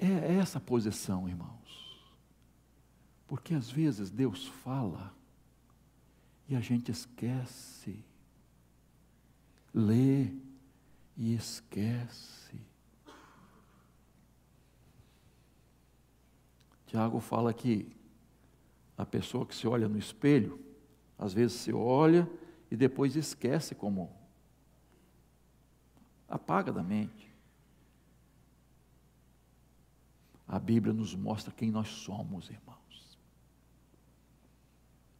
é, 0.00 0.06
é 0.06 0.34
essa 0.34 0.60
posição, 0.60 1.28
irmãos. 1.28 1.56
Porque 3.26 3.54
às 3.54 3.70
vezes 3.70 4.10
Deus 4.10 4.46
fala 4.46 5.14
e 6.48 6.54
a 6.54 6.60
gente 6.60 6.90
esquece, 6.90 8.04
lê 9.74 10.30
e 11.16 11.34
esquece. 11.34 12.60
Tiago 16.86 17.18
fala 17.18 17.52
que 17.52 17.90
a 18.96 19.04
pessoa 19.04 19.44
que 19.44 19.54
se 19.54 19.66
olha 19.66 19.88
no 19.88 19.98
espelho, 19.98 20.60
às 21.18 21.34
vezes 21.34 21.56
se 21.56 21.72
olha 21.72 22.30
e 22.70 22.76
depois 22.76 23.16
esquece 23.16 23.74
como 23.74 24.10
apaga 26.28 26.72
da 26.72 26.82
mente. 26.82 27.25
A 30.46 30.58
Bíblia 30.58 30.94
nos 30.94 31.14
mostra 31.14 31.52
quem 31.52 31.70
nós 31.70 31.88
somos, 31.88 32.48
irmãos. 32.50 33.18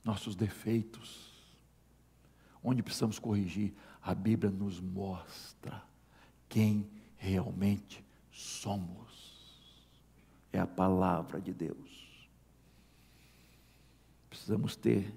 Nossos 0.05 0.37
defeitos, 0.37 1.35
onde 2.63 2.83
precisamos 2.83 3.19
corrigir. 3.19 3.75
A 4.01 4.15
Bíblia 4.15 4.51
nos 4.51 4.81
mostra 4.81 5.83
quem 6.49 6.89
realmente 7.17 8.05
somos. 8.31 9.61
É 10.53 10.61
a 10.61 10.67
palavra 10.67 11.41
de 11.41 11.53
Deus. 11.53 12.31
Precisamos 14.31 14.77
ter 14.77 15.13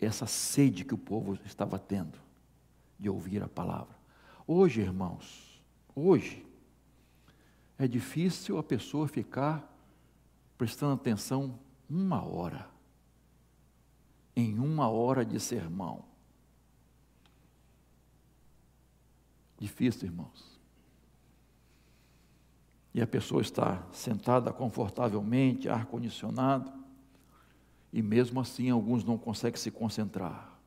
essa 0.00 0.26
sede 0.26 0.84
que 0.84 0.94
o 0.94 0.98
povo 0.98 1.38
estava 1.44 1.78
tendo 1.78 2.18
de 2.98 3.08
ouvir 3.08 3.42
a 3.42 3.48
palavra. 3.48 3.96
Hoje, 4.44 4.80
irmãos, 4.80 5.62
hoje, 5.94 6.44
é 7.78 7.86
difícil 7.86 8.58
a 8.58 8.62
pessoa 8.62 9.06
ficar 9.06 9.64
prestando 10.56 10.94
atenção 10.94 11.58
uma 11.88 12.24
hora, 12.24 12.68
em 14.34 14.58
uma 14.58 14.88
hora 14.88 15.24
de 15.24 15.38
sermão. 15.38 16.04
Difícil, 19.58 20.08
irmãos. 20.08 20.58
E 22.92 23.00
a 23.00 23.06
pessoa 23.06 23.42
está 23.42 23.86
sentada 23.92 24.52
confortavelmente, 24.52 25.68
ar-condicionado, 25.68 26.72
e 27.92 28.02
mesmo 28.02 28.40
assim 28.40 28.70
alguns 28.70 29.04
não 29.04 29.16
conseguem 29.16 29.58
se 29.58 29.70
concentrar 29.70 30.58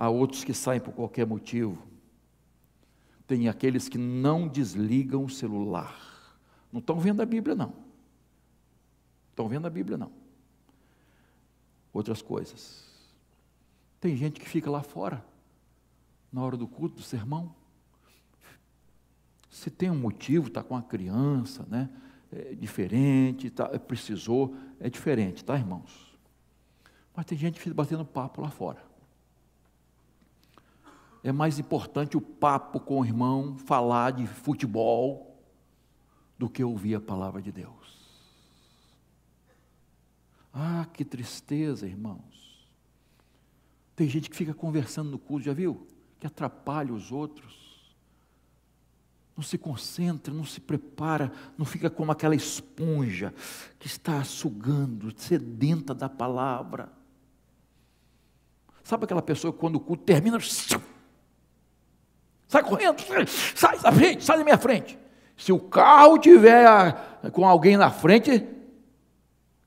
há 0.00 0.08
outros 0.08 0.42
que 0.42 0.54
saem 0.54 0.80
por 0.80 0.94
qualquer 0.94 1.26
motivo. 1.26 1.76
Tem 3.30 3.48
aqueles 3.48 3.88
que 3.88 3.96
não 3.96 4.48
desligam 4.48 5.24
o 5.24 5.30
celular. 5.30 5.96
Não 6.72 6.80
estão 6.80 6.98
vendo 6.98 7.22
a 7.22 7.24
Bíblia, 7.24 7.54
não. 7.54 7.72
Estão 9.30 9.48
vendo 9.48 9.68
a 9.68 9.70
Bíblia, 9.70 9.96
não. 9.96 10.10
Outras 11.92 12.20
coisas. 12.20 12.90
Tem 14.00 14.16
gente 14.16 14.40
que 14.40 14.48
fica 14.48 14.68
lá 14.68 14.82
fora, 14.82 15.24
na 16.32 16.42
hora 16.42 16.56
do 16.56 16.66
culto, 16.66 16.96
do 16.96 17.02
sermão. 17.02 17.54
Se 19.48 19.70
tem 19.70 19.92
um 19.92 20.00
motivo, 20.00 20.48
está 20.48 20.64
com 20.64 20.76
a 20.76 20.82
criança, 20.82 21.64
né? 21.70 21.88
É 22.32 22.56
diferente, 22.56 23.48
tá, 23.48 23.68
precisou, 23.78 24.56
é 24.80 24.90
diferente, 24.90 25.44
tá, 25.44 25.56
irmãos? 25.56 26.18
Mas 27.14 27.26
tem 27.26 27.38
gente 27.38 27.54
que 27.54 27.60
fica 27.60 27.76
batendo 27.76 28.04
papo 28.04 28.42
lá 28.42 28.50
fora 28.50 28.89
é 31.22 31.32
mais 31.32 31.58
importante 31.58 32.16
o 32.16 32.20
papo 32.20 32.80
com 32.80 33.00
o 33.00 33.04
irmão, 33.04 33.56
falar 33.56 34.12
de 34.12 34.26
futebol, 34.26 35.30
do 36.38 36.48
que 36.48 36.64
ouvir 36.64 36.94
a 36.94 37.00
palavra 37.00 37.42
de 37.42 37.52
Deus. 37.52 38.00
Ah, 40.52 40.86
que 40.92 41.04
tristeza, 41.04 41.86
irmãos. 41.86 42.68
Tem 43.94 44.08
gente 44.08 44.30
que 44.30 44.36
fica 44.36 44.54
conversando 44.54 45.10
no 45.10 45.18
culto, 45.18 45.44
já 45.44 45.52
viu? 45.52 45.86
Que 46.18 46.26
atrapalha 46.26 46.92
os 46.92 47.12
outros. 47.12 47.94
Não 49.36 49.44
se 49.44 49.58
concentra, 49.58 50.32
não 50.32 50.44
se 50.44 50.60
prepara, 50.60 51.30
não 51.56 51.66
fica 51.66 51.90
como 51.90 52.10
aquela 52.10 52.34
esponja 52.34 53.34
que 53.78 53.86
está 53.86 54.24
sugando, 54.24 55.12
sedenta 55.18 55.94
da 55.94 56.08
palavra. 56.08 56.90
Sabe 58.82 59.04
aquela 59.04 59.22
pessoa 59.22 59.52
que 59.52 59.58
quando 59.58 59.76
o 59.76 59.80
culto 59.80 60.04
termina, 60.04 60.38
sai 62.50 62.64
correndo, 62.64 63.00
sai 63.28 63.78
da 63.78 63.92
frente, 63.92 64.24
sai 64.24 64.38
da 64.38 64.44
minha 64.44 64.58
frente. 64.58 64.98
Se 65.36 65.52
o 65.52 65.60
carro 65.60 66.18
tiver 66.18 67.30
com 67.30 67.46
alguém 67.46 67.76
na 67.76 67.92
frente, 67.92 68.44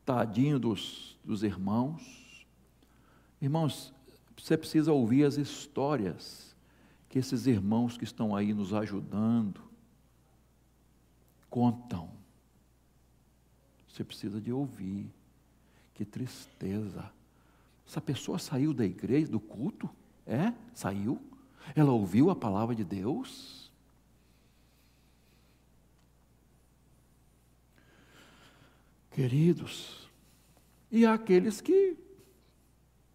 tadinho 0.05 0.59
dos, 0.59 1.17
dos 1.23 1.43
irmãos. 1.43 2.45
Irmãos, 3.41 3.93
você 4.37 4.57
precisa 4.57 4.91
ouvir 4.91 5.23
as 5.23 5.37
histórias 5.37 6.53
que 7.07 7.17
esses 7.17 7.47
irmãos 7.47 7.97
que 7.97 8.03
estão 8.03 8.35
aí 8.35 8.53
nos 8.53 8.73
ajudando 8.73 9.61
contam. 11.49 12.09
Você 13.87 14.03
precisa 14.03 14.41
de 14.41 14.51
ouvir. 14.51 15.09
Que 15.93 16.03
tristeza. 16.03 17.09
Essa 17.87 18.01
pessoa 18.01 18.37
saiu 18.37 18.73
da 18.73 18.85
igreja, 18.85 19.31
do 19.31 19.39
culto? 19.39 19.89
É? 20.27 20.51
Saiu? 20.73 21.21
Ela 21.75 21.91
ouviu 21.91 22.29
a 22.29 22.35
palavra 22.35 22.75
de 22.75 22.83
Deus? 22.83 23.71
Queridos, 29.11 30.09
e 30.91 31.05
há 31.05 31.13
aqueles 31.13 31.61
que 31.61 31.95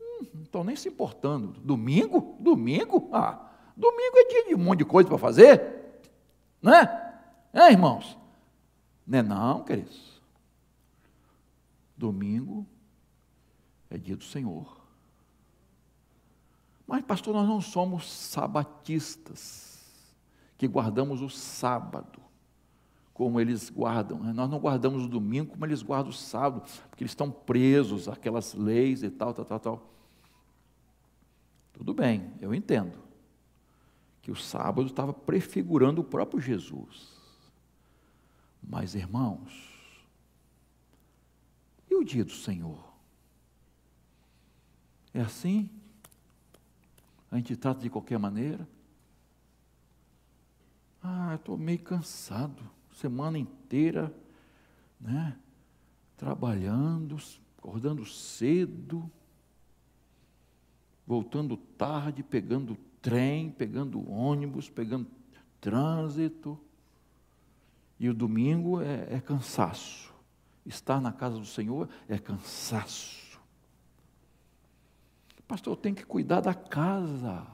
hum, 0.01 0.27
não 0.33 0.43
estão 0.43 0.65
nem 0.65 0.77
se 0.77 0.89
importando. 0.89 1.61
Domingo? 1.61 2.37
Domingo? 2.39 3.09
Ah, 3.13 3.51
domingo 3.77 4.17
é 4.17 4.29
dia 4.29 4.47
de 4.49 4.55
um 4.55 4.59
monte 4.59 4.79
de 4.79 4.85
coisa 4.85 5.09
para 5.09 5.19
fazer, 5.19 6.01
né? 6.63 6.83
É, 7.53 7.73
irmãos? 7.73 8.17
Não 9.05 9.19
é 9.19 9.23
não, 9.23 9.65
queridos. 9.65 10.23
Domingo 11.97 12.65
é 13.91 13.99
dia 13.99 14.17
do 14.17 14.25
Senhor. 14.25 14.78
Mas, 16.89 17.05
pastor, 17.05 17.35
nós 17.35 17.47
não 17.47 17.61
somos 17.61 18.11
sabatistas, 18.11 19.79
que 20.57 20.67
guardamos 20.67 21.21
o 21.21 21.29
sábado, 21.29 22.19
como 23.13 23.39
eles 23.39 23.69
guardam. 23.69 24.19
Né? 24.21 24.33
Nós 24.33 24.49
não 24.49 24.59
guardamos 24.59 25.05
o 25.05 25.09
domingo 25.09 25.51
como 25.51 25.67
eles 25.67 25.83
guardam 25.83 26.09
o 26.09 26.15
sábado, 26.15 26.63
porque 26.89 27.05
eles 27.05 27.11
estão 27.11 27.31
presos 27.31 28.09
àquelas 28.09 28.55
leis 28.55 29.03
e 29.03 29.11
tal, 29.11 29.35
tal, 29.35 29.45
tal, 29.45 29.61
tal. 29.61 29.95
Tudo 31.75 31.93
bem, 31.93 32.33
eu 32.41 32.55
entendo 32.55 32.99
que 34.23 34.31
o 34.31 34.37
sábado 34.37 34.87
estava 34.87 35.13
prefigurando 35.13 36.01
o 36.01 36.05
próprio 36.05 36.41
Jesus. 36.41 37.19
Mas, 38.63 38.95
irmãos, 38.95 39.53
e 41.91 41.95
o 41.95 42.03
dia 42.03 42.25
do 42.25 42.33
Senhor? 42.33 42.83
É 45.13 45.21
assim? 45.21 45.78
A 47.31 47.37
gente 47.37 47.57
trata 47.57 47.81
de 47.81 47.91
qualquer 47.91 48.19
maneira? 48.19 48.67
Ah, 51.03 51.35
estou 51.35 51.57
meio 51.57 51.79
cansado, 51.79 52.63
semana 52.93 53.39
inteira, 53.39 54.15
né? 55.01 55.39
Trabalhando, 56.17 57.17
acordando 57.57 58.05
cedo, 58.05 59.11
voltando 61.07 61.57
tarde, 61.57 62.23
pegando 62.23 62.77
trem, 63.01 63.51
pegando 63.51 64.11
ônibus, 64.11 64.69
pegando 64.69 65.07
trânsito. 65.61 66.59
E 67.99 68.09
o 68.09 68.15
domingo 68.15 68.81
é, 68.81 69.15
é 69.15 69.21
cansaço. 69.21 70.13
Estar 70.67 71.01
na 71.01 71.13
casa 71.13 71.39
do 71.39 71.47
Senhor 71.47 71.89
é 72.09 72.19
cansaço. 72.19 73.18
Pastor, 75.49 75.73
eu 75.73 75.77
tenho 75.77 75.97
que 75.97 76.05
cuidar 76.05 76.41
da 76.41 76.55
casa. 76.55 77.47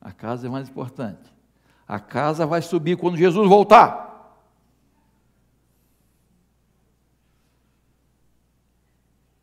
A 0.00 0.12
casa 0.12 0.46
é 0.46 0.50
mais 0.50 0.68
importante. 0.68 1.30
A 1.86 2.00
casa 2.00 2.46
vai 2.46 2.62
subir 2.62 2.96
quando 2.96 3.16
Jesus 3.16 3.48
voltar. 3.48 4.10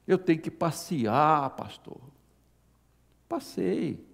Eu 0.08 0.18
tenho 0.18 0.42
que 0.42 0.50
passear, 0.50 1.52
pastor. 1.52 2.02
Passei 3.28 4.10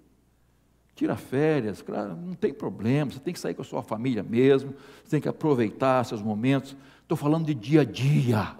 tira 0.95 1.17
férias, 1.17 1.82
claro, 1.82 2.15
não 2.15 2.34
tem 2.34 2.53
problema, 2.53 3.11
você 3.11 3.19
tem 3.19 3.34
que 3.34 3.39
sair 3.39 3.53
com 3.53 3.61
a 3.61 3.65
sua 3.65 3.84
família 3.84 4.23
mesmo, 4.23 4.73
você 5.03 5.11
tem 5.11 5.21
que 5.21 5.28
aproveitar 5.28 6.05
seus 6.05 6.21
momentos. 6.21 6.76
Estou 7.01 7.17
falando 7.17 7.45
de 7.45 7.53
dia 7.53 7.82
a 7.82 7.84
dia. 7.84 8.55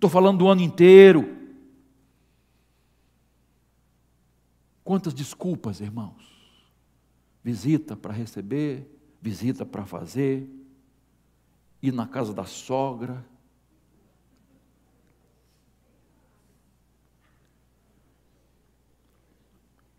Estou 0.00 0.08
falando 0.08 0.38
do 0.38 0.48
ano 0.48 0.62
inteiro. 0.62 1.36
Quantas 4.82 5.12
desculpas, 5.12 5.78
irmãos? 5.78 6.24
Visita 7.44 7.94
para 7.94 8.10
receber, 8.10 8.90
visita 9.20 9.66
para 9.66 9.84
fazer, 9.84 10.48
ir 11.82 11.92
na 11.92 12.08
casa 12.08 12.32
da 12.32 12.46
sogra, 12.46 13.22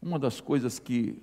Uma 0.02 0.18
das 0.18 0.42
coisas 0.42 0.80
que 0.80 1.22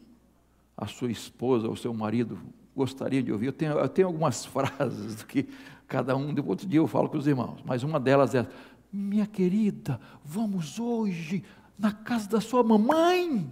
a 0.76 0.86
sua 0.86 1.10
esposa 1.10 1.66
ou 1.66 1.74
seu 1.74 1.92
marido 1.92 2.38
gostaria 2.76 3.20
de 3.20 3.32
ouvir, 3.32 3.46
eu 3.46 3.52
tenho, 3.52 3.72
eu 3.72 3.88
tenho 3.88 4.06
algumas 4.06 4.46
frases 4.46 5.16
do 5.16 5.26
que 5.26 5.48
cada 5.88 6.14
um, 6.14 6.34
outro 6.46 6.68
dia 6.68 6.78
eu 6.78 6.86
falo 6.86 7.08
com 7.08 7.16
os 7.16 7.26
irmãos, 7.26 7.60
mas 7.64 7.82
uma 7.82 7.98
delas 7.98 8.34
é: 8.34 8.46
Minha 8.92 9.26
querida, 9.26 9.98
vamos 10.22 10.78
hoje 10.78 11.42
na 11.78 11.90
casa 11.90 12.28
da 12.28 12.40
sua 12.40 12.62
mamãe. 12.62 13.50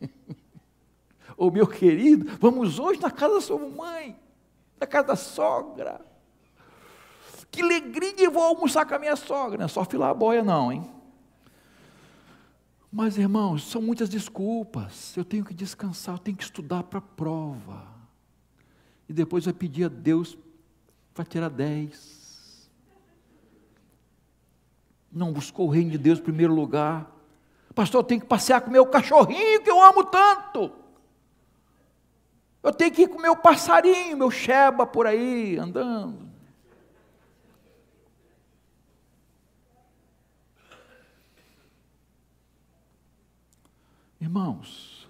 ou 1.36 1.50
meu 1.50 1.66
querido, 1.66 2.36
vamos 2.40 2.78
hoje 2.78 3.00
na 3.00 3.10
casa 3.10 3.34
da 3.34 3.40
sua 3.42 3.58
mamãe, 3.58 4.18
na 4.80 4.86
casa 4.86 5.08
da 5.08 5.16
sogra. 5.16 6.00
Que 7.50 7.62
alegria, 7.62 8.14
eu 8.24 8.30
vou 8.30 8.42
almoçar 8.42 8.86
com 8.86 8.94
a 8.94 8.98
minha 8.98 9.16
sogra. 9.16 9.58
Não 9.58 9.64
é 9.66 9.68
só 9.68 9.84
filar 9.84 10.10
a 10.10 10.14
boia, 10.14 10.42
não, 10.42 10.72
hein? 10.72 10.88
Mas, 12.92 13.18
irmãos, 13.18 13.64
são 13.64 13.82
muitas 13.82 14.08
desculpas. 14.08 15.16
Eu 15.16 15.24
tenho 15.24 15.44
que 15.44 15.52
descansar, 15.52 16.14
eu 16.14 16.18
tenho 16.18 16.36
que 16.36 16.44
estudar 16.44 16.84
para 16.84 17.00
a 17.00 17.02
prova. 17.02 17.86
E 19.08 19.12
depois 19.12 19.44
vai 19.44 19.54
pedir 19.54 19.84
a 19.84 19.88
Deus 19.88 20.38
para 21.20 21.28
tirar 21.28 21.50
dez. 21.50 22.70
Não 25.12 25.34
buscou 25.34 25.66
o 25.66 25.70
reino 25.70 25.90
de 25.90 25.98
Deus 25.98 26.18
em 26.18 26.22
primeiro 26.22 26.54
lugar. 26.54 27.10
Pastor, 27.74 28.00
eu 28.00 28.04
tenho 28.04 28.20
que 28.22 28.26
passear 28.26 28.62
com 28.62 28.70
meu 28.70 28.86
cachorrinho 28.86 29.62
que 29.62 29.70
eu 29.70 29.82
amo 29.82 30.04
tanto. 30.04 30.72
Eu 32.62 32.72
tenho 32.72 32.90
que 32.90 33.02
ir 33.02 33.08
com 33.08 33.20
meu 33.20 33.36
passarinho, 33.36 34.16
meu 34.16 34.30
cheba 34.30 34.86
por 34.86 35.06
aí, 35.06 35.58
andando. 35.58 36.30
Irmãos, 44.18 45.06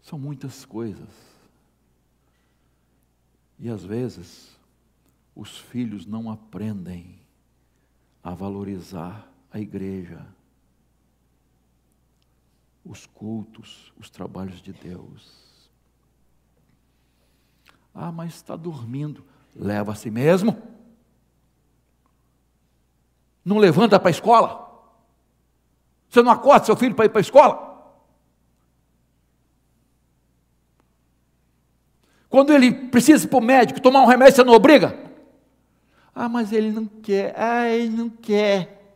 são 0.00 0.18
muitas 0.18 0.64
coisas. 0.64 1.31
E 3.58 3.68
às 3.68 3.84
vezes, 3.84 4.58
os 5.34 5.56
filhos 5.58 6.06
não 6.06 6.30
aprendem 6.30 7.20
a 8.22 8.34
valorizar 8.34 9.28
a 9.50 9.58
igreja, 9.58 10.26
os 12.84 13.06
cultos, 13.06 13.92
os 13.98 14.10
trabalhos 14.10 14.60
de 14.60 14.72
Deus. 14.72 15.70
Ah, 17.94 18.10
mas 18.10 18.34
está 18.34 18.56
dormindo. 18.56 19.24
Leva 19.54 19.92
a 19.92 19.94
si 19.94 20.10
mesmo. 20.10 20.60
Não 23.44 23.58
levanta 23.58 23.98
para 23.98 24.08
a 24.08 24.10
escola. 24.10 24.62
Você 26.08 26.22
não 26.22 26.32
acorda 26.32 26.66
seu 26.66 26.76
filho 26.76 26.94
para 26.94 27.04
ir 27.04 27.08
para 27.10 27.20
a 27.20 27.22
escola? 27.22 27.71
Quando 32.32 32.50
ele 32.50 32.72
precisa 32.72 33.26
ir 33.26 33.28
para 33.28 33.38
o 33.38 33.42
médico 33.42 33.78
tomar 33.78 34.00
um 34.00 34.06
remédio, 34.06 34.36
você 34.36 34.42
não 34.42 34.54
obriga? 34.54 34.98
Ah, 36.14 36.30
mas 36.30 36.50
ele 36.50 36.72
não 36.72 36.86
quer. 36.86 37.34
Ah, 37.36 37.68
ele 37.68 37.90
não 37.90 38.08
quer. 38.08 38.94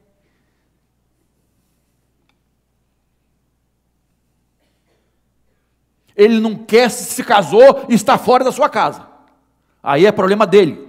Ele 6.17 6.41
não 6.41 6.55
quer, 6.55 6.91
se 6.91 7.23
casou 7.23 7.85
e 7.91 7.95
está 7.95 8.17
fora 8.17 8.43
da 8.43 8.51
sua 8.51 8.71
casa. 8.71 9.07
Aí 9.83 10.07
é 10.07 10.13
problema 10.13 10.47
dele. 10.47 10.89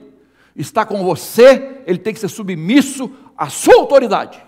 Está 0.55 0.85
com 0.85 1.03
você, 1.03 1.81
ele 1.85 1.97
tem 1.99 2.13
que 2.13 2.19
ser 2.21 2.29
submisso 2.29 3.11
à 3.37 3.49
sua 3.49 3.75
autoridade. 3.75 4.41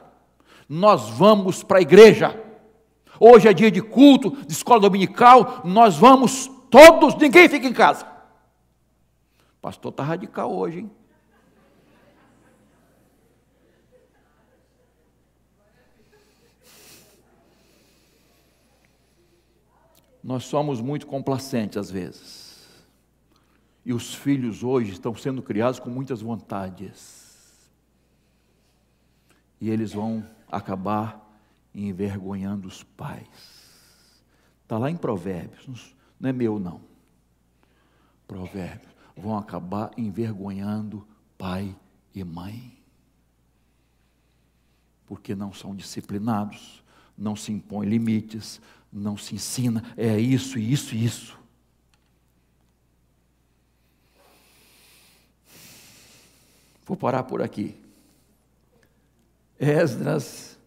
Nós 0.70 1.10
vamos 1.10 1.64
para 1.64 1.80
a 1.80 1.82
igreja. 1.82 2.41
Hoje 3.20 3.50
é 3.50 3.54
dia 3.54 3.70
de 3.70 3.82
culto, 3.82 4.38
de 4.47 4.54
escola 4.54 4.80
dominical, 4.80 5.64
nós 5.66 5.97
vamos 5.97 6.50
todos, 6.70 7.16
ninguém 7.16 7.48
fica 7.50 7.68
em 7.68 7.74
casa. 7.74 8.06
O 9.58 9.62
pastor 9.62 9.92
está 9.92 10.04
radical 10.04 10.56
hoje, 10.56 10.80
hein? 10.80 10.92
Nós 20.24 20.44
somos 20.44 20.80
muito 20.82 21.08
complacentes 21.08 21.78
às 21.78 21.90
vezes. 21.90 22.86
E 23.86 23.94
os 23.94 24.14
filhos 24.14 24.64
hoje 24.64 24.92
estão 24.92 25.16
sendo 25.16 25.42
criados 25.42 25.80
com 25.80 25.90
muitas 25.90 26.22
vontades. 26.22 27.68
E 29.60 29.70
eles 29.70 29.94
vão 29.94 30.24
acabar 30.52 31.26
envergonhando 31.74 32.68
os 32.68 32.84
pais. 32.84 33.28
Está 34.64 34.78
lá 34.78 34.92
em 34.92 34.96
Provérbios, 34.96 35.96
não 36.20 36.30
é 36.30 36.34
meu 36.34 36.60
não. 36.60 36.82
Provérbios. 38.28 38.92
Vão 39.16 39.38
acabar 39.38 39.92
envergonhando 39.98 41.06
pai 41.38 41.76
e 42.14 42.24
mãe. 42.24 42.78
Porque 45.06 45.34
não 45.34 45.54
são 45.54 45.76
disciplinados, 45.76 46.84
não 47.18 47.36
se 47.36 47.52
impõem 47.52 47.88
limites, 47.88 48.62
não 48.92 49.18
se 49.18 49.36
ensina, 49.36 49.84
é 49.98 50.20
isso, 50.20 50.60
isso 50.60 50.96
isso. 50.96 51.40
Vou 56.86 56.98
parar 56.98 57.24
por 57.24 57.42
aqui. 57.42 57.76
Esdras 59.60 60.58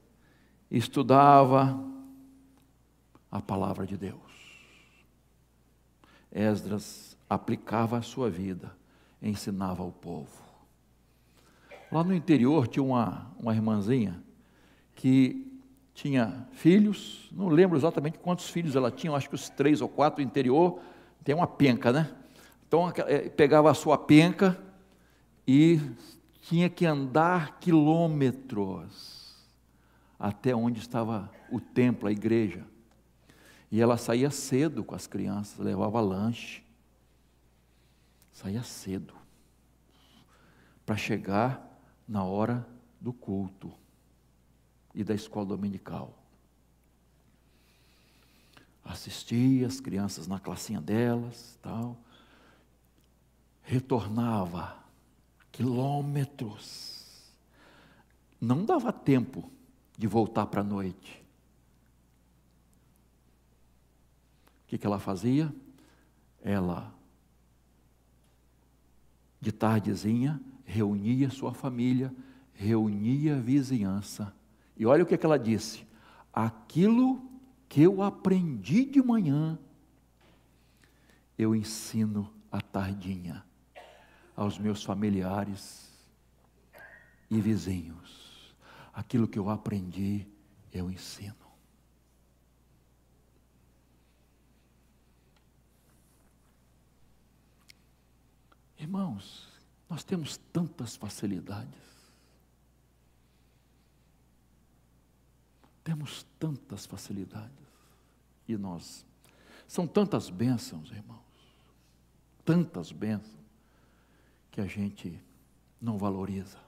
estudava 0.71 1.83
a 3.31 3.41
palavra 3.41 3.87
de 3.87 3.97
Deus. 3.97 4.32
Esdras 6.33 7.17
aplicava 7.29 7.99
a 7.99 8.03
sua 8.03 8.31
vida, 8.31 8.75
ensinava 9.21 9.83
ao 9.83 9.93
povo. 9.93 10.43
Lá 11.91 12.03
no 12.03 12.15
interior 12.15 12.67
tinha 12.67 12.83
uma, 12.83 13.31
uma 13.39 13.55
irmãzinha 13.55 14.23
que 14.95 15.47
tinha 15.95 16.47
filhos, 16.53 17.29
não 17.33 17.49
lembro 17.49 17.77
exatamente 17.77 18.19
quantos 18.19 18.49
filhos 18.49 18.75
ela 18.75 18.91
tinha, 18.91 19.13
acho 19.13 19.29
que 19.29 19.35
os 19.35 19.51
três 19.51 19.81
ou 19.81 19.89
quatro, 19.89 20.23
interior 20.23 20.81
tem 21.23 21.35
uma 21.35 21.47
penca, 21.47 21.93
né? 21.93 22.11
Então 22.67 22.91
é, 23.07 23.29
pegava 23.29 23.71
a 23.71 23.75
sua 23.75 23.99
penca 23.99 24.59
e 25.47 25.81
tinha 26.41 26.71
que 26.71 26.87
andar 26.87 27.59
quilômetros 27.61 29.37
até 30.19 30.55
onde 30.55 30.81
estava 30.81 31.31
o 31.51 31.61
templo, 31.61 32.09
a 32.09 32.13
igreja. 32.13 32.65
E 33.73 33.81
ela 33.81 33.97
saía 33.97 34.31
cedo 34.31 34.85
com 34.85 34.95
as 34.95 35.07
crianças, 35.07 35.59
levava 35.59 35.99
lanche. 35.99 36.63
Saía 38.31 38.63
cedo 38.63 39.15
para 40.85 40.95
chegar 40.95 41.81
na 42.07 42.23
hora 42.23 42.69
do 43.01 43.15
culto 43.15 43.73
e 44.95 45.03
da 45.03 45.15
escola 45.15 45.47
dominical. 45.47 46.19
Assistia 48.85 49.67
as 49.67 49.81
crianças 49.81 50.27
na 50.27 50.39
classinha 50.39 50.81
delas, 50.81 51.59
tal. 51.63 51.97
Retornava 53.63 54.77
quilômetros. 55.51 57.33
Não 58.39 58.67
dava 58.67 58.93
tempo 58.93 59.51
de 59.97 60.07
voltar 60.07 60.45
para 60.45 60.61
a 60.61 60.65
noite. 60.65 61.22
Que, 64.73 64.79
que 64.79 64.87
ela 64.87 64.99
fazia? 64.99 65.55
Ela, 66.43 66.95
de 69.39 69.53
tardezinha, 69.53 70.41
reunia 70.65 71.29
sua 71.29 71.53
família, 71.53 72.11
reunia 72.55 73.37
a 73.37 73.39
vizinhança 73.39 74.35
e 74.75 74.87
olha 74.87 75.03
o 75.03 75.07
que, 75.07 75.19
que 75.19 75.27
ela 75.27 75.39
disse: 75.39 75.87
aquilo 76.33 77.23
que 77.69 77.83
eu 77.83 78.03
aprendi 78.03 78.87
de 78.87 79.03
manhã, 79.03 79.59
eu 81.37 81.55
ensino 81.55 82.33
à 82.51 82.59
tardinha 82.59 83.45
aos 84.35 84.59
meus 84.59 84.83
familiares 84.83 85.93
e 87.31 87.39
vizinhos. 87.43 88.55
Aquilo 88.95 89.29
que 89.29 89.39
eu 89.39 89.51
aprendi, 89.51 90.27
eu 90.73 90.91
ensino. 90.91 91.42
Irmãos, 98.83 99.49
nós 99.89 100.03
temos 100.03 100.37
tantas 100.53 100.97
facilidades. 100.97 101.81
Temos 105.85 106.27
tantas 106.37 106.85
facilidades. 106.85 107.69
E 108.49 108.57
nós. 108.57 109.07
São 109.69 109.87
tantas 109.87 110.29
bênçãos, 110.29 110.91
irmãos. 110.91 111.23
Tantas 112.45 112.91
bênçãos 112.91 113.47
que 114.51 114.61
a 114.61 114.67
gente 114.67 115.17
não 115.81 115.97
valoriza. 115.97 116.59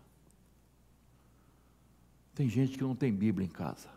Tem 2.33 2.49
gente 2.49 2.79
que 2.79 2.85
não 2.85 2.95
tem 2.95 3.13
Bíblia 3.13 3.45
em 3.45 3.51
casa. 3.51 3.91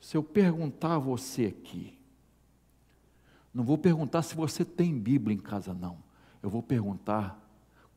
Se 0.00 0.16
eu 0.16 0.24
perguntar 0.24 0.96
a 0.96 0.98
você 0.98 1.46
aqui, 1.46 1.96
não 3.54 3.62
vou 3.62 3.78
perguntar 3.78 4.22
se 4.22 4.34
você 4.34 4.64
tem 4.64 4.98
Bíblia 4.98 5.32
em 5.32 5.40
casa, 5.40 5.72
não. 5.72 6.05
Eu 6.46 6.50
vou 6.50 6.62
perguntar 6.62 7.36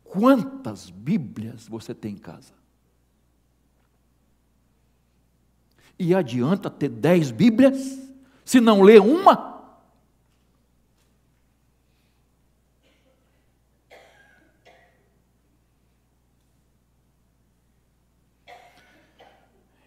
quantas 0.04 0.90
Bíblias 0.90 1.68
você 1.68 1.94
tem 1.94 2.16
em 2.16 2.18
casa. 2.18 2.52
E 6.00 6.16
adianta 6.16 6.68
ter 6.68 6.90
dez 6.90 7.30
Bíblias, 7.30 7.78
se 8.44 8.60
não 8.60 8.82
ler 8.82 9.02
uma? 9.02 9.78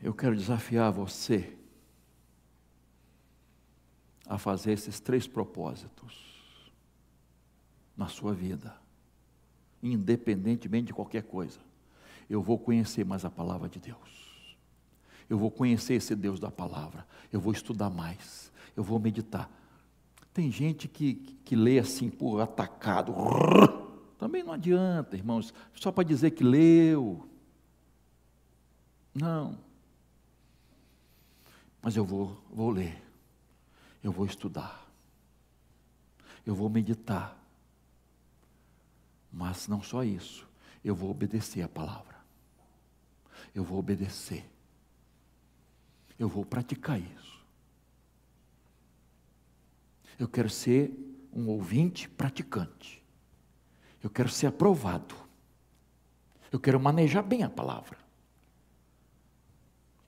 Eu 0.01 0.15
quero 0.15 0.37
desafiar 0.37 0.93
você 0.93 1.59
a 4.25 4.39
fazer 4.39 4.71
esses 4.71 5.01
três 5.01 5.27
propósitos 5.27 6.32
na 7.97 8.09
sua 8.09 8.33
vida, 8.33 8.75
independentemente 9.83 10.87
de 10.87 10.95
qualquer 10.95 11.23
coisa. 11.23 11.61
Eu 12.29 12.43
vou 12.43 12.59
conhecer 12.59 13.05
mais 13.05 13.25
a 13.25 13.31
palavra 13.31 13.69
de 13.69 13.79
Deus 13.79 14.23
eu 15.33 15.39
vou 15.39 15.51
conhecer 15.51 15.95
esse 15.95 16.15
Deus 16.15 16.39
da 16.39 16.51
palavra, 16.51 17.07
eu 17.33 17.41
vou 17.41 17.55
estudar 17.55 17.89
mais, 17.89 18.53
eu 18.77 18.85
vou 18.85 18.99
meditar. 18.99 19.51
Tem 20.31 20.51
gente 20.51 20.87
que, 20.87 21.15
que 21.15 21.57
lê 21.57 21.79
assim 21.79 22.11
por 22.11 22.39
atacado, 22.41 23.15
também 24.19 24.43
não 24.43 24.53
adianta, 24.53 25.17
irmãos, 25.17 25.55
só 25.75 25.91
para 25.91 26.05
dizer 26.05 26.33
que 26.33 26.45
leu. 26.45 27.27
Não. 29.15 29.59
Mas 31.81 31.97
eu 31.97 32.05
vou, 32.05 32.39
vou 32.53 32.69
ler, 32.69 33.03
eu 34.03 34.13
vou 34.13 34.27
estudar, 34.27 34.87
eu 36.45 36.55
vou 36.55 36.69
meditar. 36.69 37.42
Mas 39.33 39.67
não 39.67 39.83
só 39.83 40.05
isso, 40.05 40.47
eu 40.85 40.95
vou 40.95 41.11
obedecer 41.11 41.63
a 41.63 41.69
palavra. 41.69 42.17
Eu 43.55 43.65
vou 43.65 43.79
obedecer 43.79 44.53
eu 46.23 46.29
vou 46.29 46.45
praticar 46.45 47.01
isso. 47.01 47.45
Eu 50.17 50.29
quero 50.29 50.49
ser 50.49 50.93
um 51.33 51.49
ouvinte 51.49 52.09
praticante. 52.09 53.03
Eu 54.01 54.09
quero 54.09 54.29
ser 54.29 54.47
aprovado. 54.47 55.17
Eu 56.53 56.61
quero 56.61 56.79
manejar 56.79 57.23
bem 57.23 57.43
a 57.43 57.51
palavra. 57.51 57.99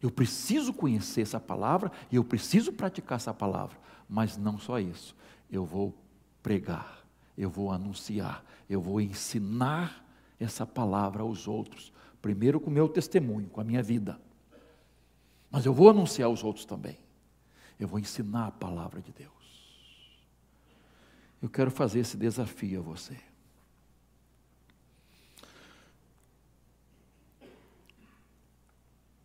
Eu 0.00 0.08
preciso 0.08 0.72
conhecer 0.72 1.22
essa 1.22 1.40
palavra 1.40 1.90
e 2.12 2.16
eu 2.16 2.24
preciso 2.24 2.72
praticar 2.72 3.16
essa 3.16 3.34
palavra. 3.34 3.76
Mas 4.08 4.36
não 4.36 4.56
só 4.56 4.78
isso. 4.78 5.16
Eu 5.50 5.64
vou 5.64 5.92
pregar, 6.44 7.03
eu 7.36 7.50
vou 7.50 7.70
anunciar, 7.70 8.44
eu 8.68 8.80
vou 8.80 9.00
ensinar 9.00 10.04
essa 10.38 10.66
palavra 10.66 11.22
aos 11.22 11.48
outros. 11.48 11.92
Primeiro 12.22 12.60
com 12.60 12.70
o 12.70 12.72
meu 12.72 12.88
testemunho, 12.88 13.48
com 13.48 13.60
a 13.60 13.64
minha 13.64 13.82
vida. 13.82 14.18
Mas 15.50 15.66
eu 15.66 15.74
vou 15.74 15.90
anunciar 15.90 16.28
aos 16.28 16.42
outros 16.42 16.64
também. 16.64 16.98
Eu 17.78 17.88
vou 17.88 17.98
ensinar 17.98 18.46
a 18.46 18.52
palavra 18.52 19.00
de 19.00 19.12
Deus. 19.12 19.32
Eu 21.42 21.48
quero 21.48 21.70
fazer 21.70 22.00
esse 22.00 22.16
desafio 22.16 22.80
a 22.80 22.82
você. 22.82 23.18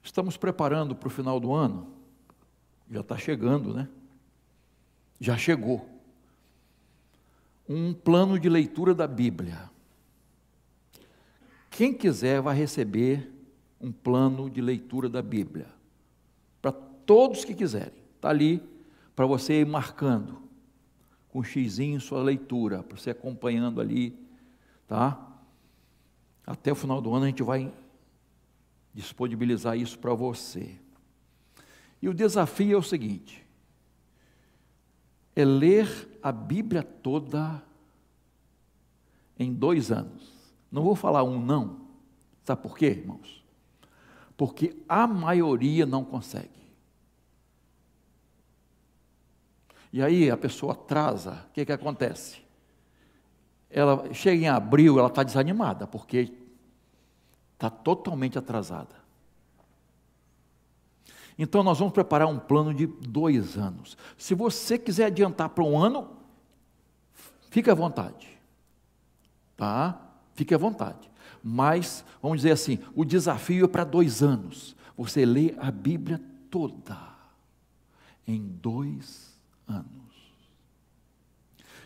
Estamos 0.03 0.35
preparando 0.35 0.95
para 0.95 1.07
o 1.07 1.11
final 1.11 1.39
do 1.39 1.53
ano, 1.53 1.93
já 2.89 3.01
está 3.01 3.17
chegando, 3.17 3.73
né? 3.73 3.87
Já 5.19 5.37
chegou. 5.37 5.98
Um 7.69 7.93
plano 7.93 8.39
de 8.39 8.49
leitura 8.49 8.95
da 8.95 9.07
Bíblia. 9.07 9.69
Quem 11.69 11.93
quiser 11.93 12.41
vai 12.41 12.55
receber 12.57 13.31
um 13.79 13.91
plano 13.91 14.49
de 14.49 14.59
leitura 14.59 15.07
da 15.07 15.21
Bíblia. 15.21 15.67
Para 16.61 16.71
todos 16.71 17.45
que 17.45 17.53
quiserem. 17.53 17.93
Está 18.15 18.29
ali 18.29 18.61
para 19.15 19.25
você 19.25 19.61
ir 19.61 19.65
marcando 19.65 20.41
com 21.29 21.39
um 21.39 21.43
xizinho 21.43 22.01
sua 22.01 22.23
leitura, 22.23 22.81
para 22.81 22.97
você 22.97 23.11
acompanhando 23.11 23.79
ali, 23.79 24.17
tá? 24.87 25.25
Até 26.45 26.71
o 26.71 26.75
final 26.75 26.99
do 26.99 27.13
ano 27.13 27.25
a 27.25 27.27
gente 27.27 27.43
vai 27.43 27.71
disponibilizar 28.93 29.77
isso 29.77 29.99
para 29.99 30.13
você. 30.13 30.75
E 32.01 32.09
o 32.09 32.13
desafio 32.13 32.75
é 32.75 32.77
o 32.77 32.83
seguinte: 32.83 33.45
é 35.35 35.45
ler 35.45 36.08
a 36.21 36.31
Bíblia 36.31 36.83
toda 36.83 37.61
em 39.37 39.53
dois 39.53 39.91
anos. 39.91 40.29
Não 40.71 40.83
vou 40.83 40.95
falar 40.95 41.23
um 41.23 41.43
não. 41.43 41.87
Sabe 42.43 42.61
por 42.61 42.77
quê, 42.77 42.87
irmãos? 42.87 43.43
Porque 44.35 44.75
a 44.87 45.07
maioria 45.07 45.85
não 45.85 46.03
consegue. 46.03 46.59
E 49.91 50.03
aí 50.03 50.29
a 50.29 50.37
pessoa 50.37 50.73
atrasa, 50.73 51.45
o 51.49 51.53
que, 51.53 51.65
que 51.65 51.71
acontece? 51.71 52.41
Ela 53.69 54.13
chega 54.13 54.43
em 54.43 54.47
abril, 54.47 54.99
ela 54.99 55.07
está 55.07 55.23
desanimada, 55.23 55.87
porque 55.87 56.31
está 57.53 57.69
totalmente 57.69 58.37
atrasada. 58.37 58.95
Então 61.41 61.63
nós 61.63 61.79
vamos 61.79 61.93
preparar 61.93 62.27
um 62.27 62.37
plano 62.37 62.73
de 62.73 62.85
dois 62.85 63.57
anos. 63.57 63.97
Se 64.17 64.35
você 64.35 64.77
quiser 64.77 65.05
adiantar 65.05 65.47
para 65.47 65.63
um 65.63 65.81
ano, 65.81 66.09
fique 67.49 67.69
à 67.69 67.73
vontade. 67.73 68.27
Tá? 69.55 70.01
Fique 70.35 70.53
à 70.53 70.57
vontade. 70.57 71.09
Mas, 71.41 72.03
vamos 72.21 72.39
dizer 72.39 72.51
assim, 72.51 72.79
o 72.93 73.05
desafio 73.05 73.63
é 73.63 73.67
para 73.69 73.85
dois 73.85 74.21
anos. 74.21 74.75
Você 74.97 75.25
lê 75.25 75.55
a 75.57 75.71
Bíblia 75.71 76.21
toda 76.51 76.99
em 78.27 78.41
dois 78.41 79.33
anos. 79.65 79.87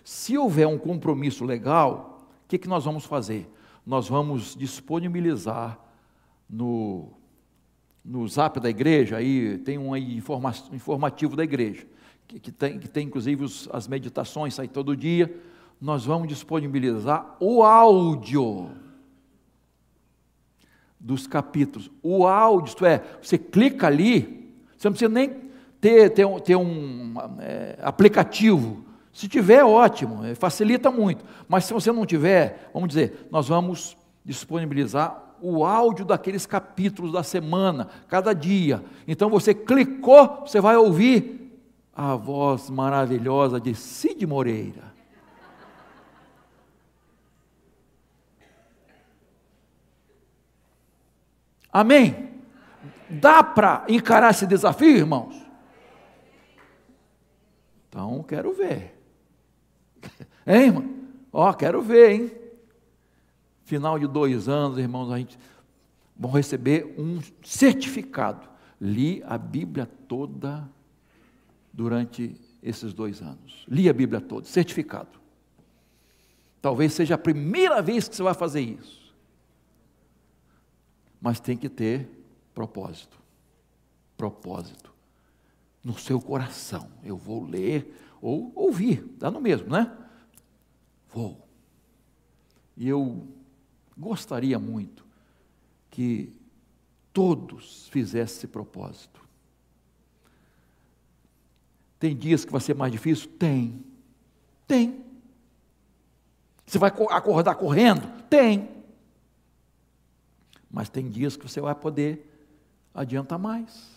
Se 0.03 0.35
houver 0.35 0.67
um 0.67 0.79
compromisso 0.79 1.45
legal, 1.45 2.27
o 2.43 2.47
que, 2.47 2.57
que 2.57 2.67
nós 2.67 2.85
vamos 2.85 3.05
fazer? 3.05 3.47
Nós 3.85 4.09
vamos 4.09 4.55
disponibilizar 4.55 5.79
no, 6.49 7.11
no 8.03 8.27
zap 8.27 8.59
da 8.59 8.69
igreja, 8.69 9.17
aí 9.17 9.57
tem 9.59 9.77
um 9.77 9.95
informa, 9.95 10.53
informativo 10.71 11.35
da 11.35 11.43
igreja, 11.43 11.85
que, 12.27 12.39
que, 12.39 12.51
tem, 12.51 12.79
que 12.79 12.87
tem 12.89 13.07
inclusive 13.07 13.43
os, 13.43 13.69
as 13.71 13.87
meditações, 13.87 14.53
sai 14.53 14.67
todo 14.67 14.95
dia. 14.95 15.33
Nós 15.79 16.05
vamos 16.05 16.27
disponibilizar 16.27 17.35
o 17.39 17.63
áudio 17.63 18.71
dos 20.99 21.27
capítulos. 21.27 21.91
O 22.01 22.25
áudio, 22.25 22.69
isto 22.69 22.85
é, 22.85 23.03
você 23.21 23.37
clica 23.37 23.87
ali, 23.87 24.53
você 24.77 24.87
não 24.87 24.93
precisa 24.93 25.09
nem 25.11 25.43
ter, 25.79 26.09
ter, 26.11 26.25
um, 26.25 26.39
ter 26.39 26.55
um 26.55 27.13
é, 27.39 27.77
aplicativo. 27.81 28.85
Se 29.11 29.27
tiver, 29.27 29.63
ótimo, 29.63 30.25
é, 30.25 30.33
facilita 30.33 30.89
muito. 30.89 31.25
Mas 31.47 31.65
se 31.65 31.73
você 31.73 31.91
não 31.91 32.05
tiver, 32.05 32.69
vamos 32.73 32.89
dizer, 32.89 33.27
nós 33.29 33.49
vamos 33.49 33.97
disponibilizar 34.23 35.32
o 35.45 35.65
áudio 35.65 36.05
daqueles 36.05 36.45
capítulos 36.45 37.11
da 37.11 37.21
semana, 37.21 37.89
cada 38.07 38.33
dia. 38.33 38.81
Então 39.05 39.29
você 39.29 39.53
clicou, 39.53 40.39
você 40.47 40.61
vai 40.61 40.77
ouvir 40.77 41.51
a 41.93 42.15
voz 42.15 42.69
maravilhosa 42.69 43.59
de 43.59 43.75
Cid 43.75 44.25
Moreira. 44.25 44.93
Amém? 51.69 52.39
Dá 53.09 53.43
para 53.43 53.83
encarar 53.89 54.31
esse 54.31 54.47
desafio, 54.47 54.95
irmãos? 54.95 55.35
Então, 57.89 58.23
quero 58.23 58.53
ver. 58.53 58.97
Hein, 60.45 60.65
irmão? 60.65 60.89
Ó, 61.31 61.53
quero 61.53 61.81
ver, 61.81 62.11
hein? 62.11 62.42
Final 63.63 63.97
de 63.97 64.07
dois 64.07 64.47
anos, 64.47 64.77
irmãos, 64.77 65.11
a 65.11 65.17
gente 65.17 65.37
vão 66.15 66.31
receber 66.31 66.95
um 66.97 67.19
certificado. 67.43 68.47
Li 68.79 69.23
a 69.25 69.37
Bíblia 69.37 69.85
toda 70.07 70.69
durante 71.71 72.35
esses 72.61 72.93
dois 72.93 73.21
anos. 73.21 73.65
Li 73.67 73.89
a 73.89 73.93
Bíblia 73.93 74.19
toda, 74.21 74.45
certificado. 74.45 75.19
Talvez 76.61 76.93
seja 76.93 77.15
a 77.15 77.17
primeira 77.17 77.81
vez 77.81 78.07
que 78.07 78.15
você 78.15 78.23
vai 78.23 78.33
fazer 78.33 78.61
isso. 78.61 79.13
Mas 81.19 81.39
tem 81.39 81.57
que 81.57 81.69
ter 81.69 82.09
propósito. 82.53 83.17
Propósito 84.17 84.93
no 85.83 85.97
seu 85.97 86.21
coração. 86.21 86.89
Eu 87.03 87.17
vou 87.17 87.43
ler 87.43 87.93
ou 88.21 88.51
ouvir, 88.55 89.03
dá 89.17 89.29
no 89.29 89.41
mesmo, 89.41 89.69
né? 89.69 89.91
Vou. 91.09 91.45
E 92.77 92.87
eu 92.87 93.27
gostaria 93.97 94.57
muito 94.57 95.05
que 95.89 96.33
todos 97.11 97.87
fizessem 97.89 98.37
esse 98.37 98.47
propósito. 98.47 99.21
Tem 101.99 102.15
dias 102.15 102.43
que 102.43 102.51
vai 102.51 102.59
ser 102.59 102.75
mais 102.75 102.91
difícil? 102.91 103.29
Tem. 103.39 103.83
Tem. 104.67 105.05
Você 106.65 106.77
vai 106.77 106.89
acordar 106.89 107.55
correndo? 107.55 108.07
Tem. 108.29 108.69
Mas 110.69 110.89
tem 110.89 111.07
dias 111.07 111.37
que 111.37 111.47
você 111.47 111.61
vai 111.61 111.75
poder 111.75 112.29
adiantar 112.93 113.37
mais. 113.37 113.91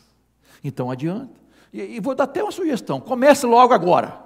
Então 0.63 0.91
adianta. 0.91 1.41
E, 1.73 1.97
e 1.97 2.01
vou 2.01 2.15
dar 2.15 2.25
até 2.25 2.43
uma 2.43 2.53
sugestão: 2.53 3.01
comece 3.01 3.47
logo 3.47 3.73
agora. 3.73 4.26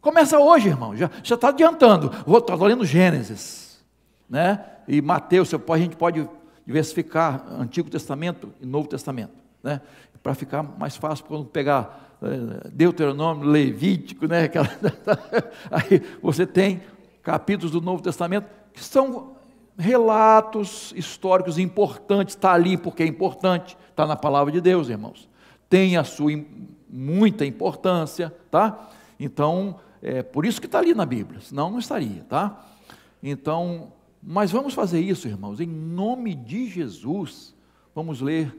Começa 0.00 0.38
hoje, 0.38 0.68
irmão, 0.68 0.96
já 0.96 1.10
está 1.22 1.48
adiantando. 1.48 2.10
Estou 2.26 2.64
lendo 2.64 2.84
Gênesis, 2.84 3.82
né? 4.28 4.64
E 4.86 5.02
Mateus, 5.02 5.52
a 5.52 5.78
gente 5.78 5.96
pode 5.96 6.28
diversificar 6.66 7.44
Antigo 7.58 7.90
Testamento 7.90 8.52
e 8.60 8.66
Novo 8.66 8.88
Testamento, 8.88 9.32
né? 9.62 9.80
Para 10.22 10.34
ficar 10.34 10.62
mais 10.62 10.96
fácil 10.96 11.24
quando 11.24 11.44
pegar 11.44 12.16
eh, 12.22 12.68
Deuteronômio, 12.72 13.48
Levítico, 13.48 14.26
né? 14.26 14.48
Aí 15.70 16.02
você 16.22 16.46
tem 16.46 16.82
capítulos 17.22 17.72
do 17.72 17.80
Novo 17.80 18.02
Testamento 18.02 18.46
que 18.72 18.82
são 18.82 19.36
relatos 19.76 20.92
históricos 20.96 21.58
importantes, 21.58 22.34
está 22.34 22.52
ali 22.52 22.76
porque 22.76 23.02
é 23.02 23.06
importante, 23.06 23.76
está 23.90 24.06
na 24.06 24.16
palavra 24.16 24.52
de 24.52 24.60
Deus, 24.60 24.88
irmãos 24.88 25.28
tem 25.68 25.96
a 25.96 26.04
sua 26.04 26.32
muita 26.88 27.44
importância, 27.44 28.34
tá? 28.50 28.88
Então, 29.20 29.78
é 30.02 30.22
por 30.22 30.46
isso 30.46 30.60
que 30.60 30.66
está 30.66 30.78
ali 30.78 30.94
na 30.94 31.06
Bíblia, 31.06 31.40
senão 31.40 31.70
não 31.70 31.78
estaria, 31.78 32.24
tá? 32.28 32.64
Então, 33.22 33.92
mas 34.22 34.50
vamos 34.50 34.74
fazer 34.74 35.00
isso, 35.00 35.28
irmãos, 35.28 35.60
em 35.60 35.66
nome 35.66 36.34
de 36.34 36.68
Jesus, 36.68 37.54
vamos 37.94 38.20
ler, 38.20 38.54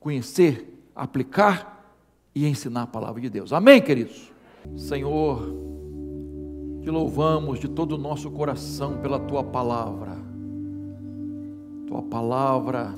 conhecer, 0.00 0.82
aplicar 0.94 1.94
e 2.34 2.46
ensinar 2.46 2.82
a 2.82 2.86
palavra 2.86 3.20
de 3.20 3.28
Deus. 3.28 3.52
Amém, 3.52 3.80
queridos? 3.80 4.32
Senhor, 4.76 5.54
te 6.82 6.90
louvamos 6.90 7.58
de 7.58 7.68
todo 7.68 7.92
o 7.92 7.98
nosso 7.98 8.30
coração 8.30 8.98
pela 8.98 9.18
tua 9.18 9.42
palavra, 9.42 10.16
tua 11.86 12.02
palavra 12.02 12.94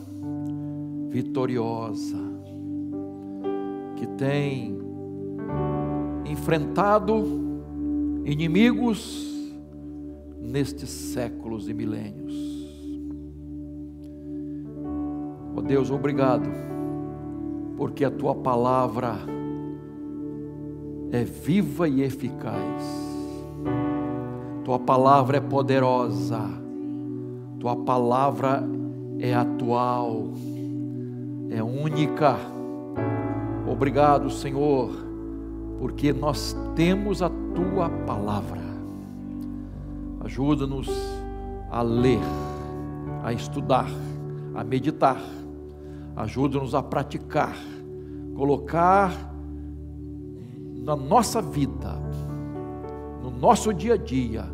vitoriosa 1.09 2.19
que 3.97 4.07
tem 4.07 4.77
enfrentado 6.27 7.46
inimigos 8.27 9.25
nestes 10.41 10.91
séculos 10.91 11.69
e 11.69 11.75
milênios. 11.75 12.35
Ó 15.55 15.61
oh 15.61 15.63
Deus, 15.63 15.93
obrigado, 15.93 16.51
porque 17.77 18.05
a 18.05 18.11
tua 18.11 18.35
palavra 18.35 19.15
é 21.13 21.23
viva 21.23 21.89
e 21.89 22.03
eficaz, 22.03 22.83
tua 24.65 24.81
palavra 24.81 25.37
é 25.37 25.41
poderosa, 25.41 26.43
tua 27.61 27.77
palavra 27.77 28.65
é 29.21 29.33
atual, 29.35 30.33
é 31.49 31.63
única. 31.63 32.37
Obrigado, 33.69 34.31
Senhor, 34.31 35.06
porque 35.79 36.13
nós 36.13 36.57
temos 36.75 37.23
a 37.23 37.29
tua 37.29 37.89
palavra. 38.07 38.63
Ajuda-nos 40.21 40.89
a 41.71 41.83
ler, 41.83 42.21
a 43.23 43.33
estudar, 43.33 43.89
a 44.55 44.65
meditar. 44.65 45.21
Ajuda-nos 46.17 46.75
a 46.75 46.83
praticar, 46.83 47.57
colocar 48.35 49.13
na 50.83 50.97
nossa 50.97 51.43
vida, 51.43 52.01
no 53.23 53.31
nosso 53.31 53.73
dia 53.75 53.95
a 53.95 53.97
dia, 53.99 54.45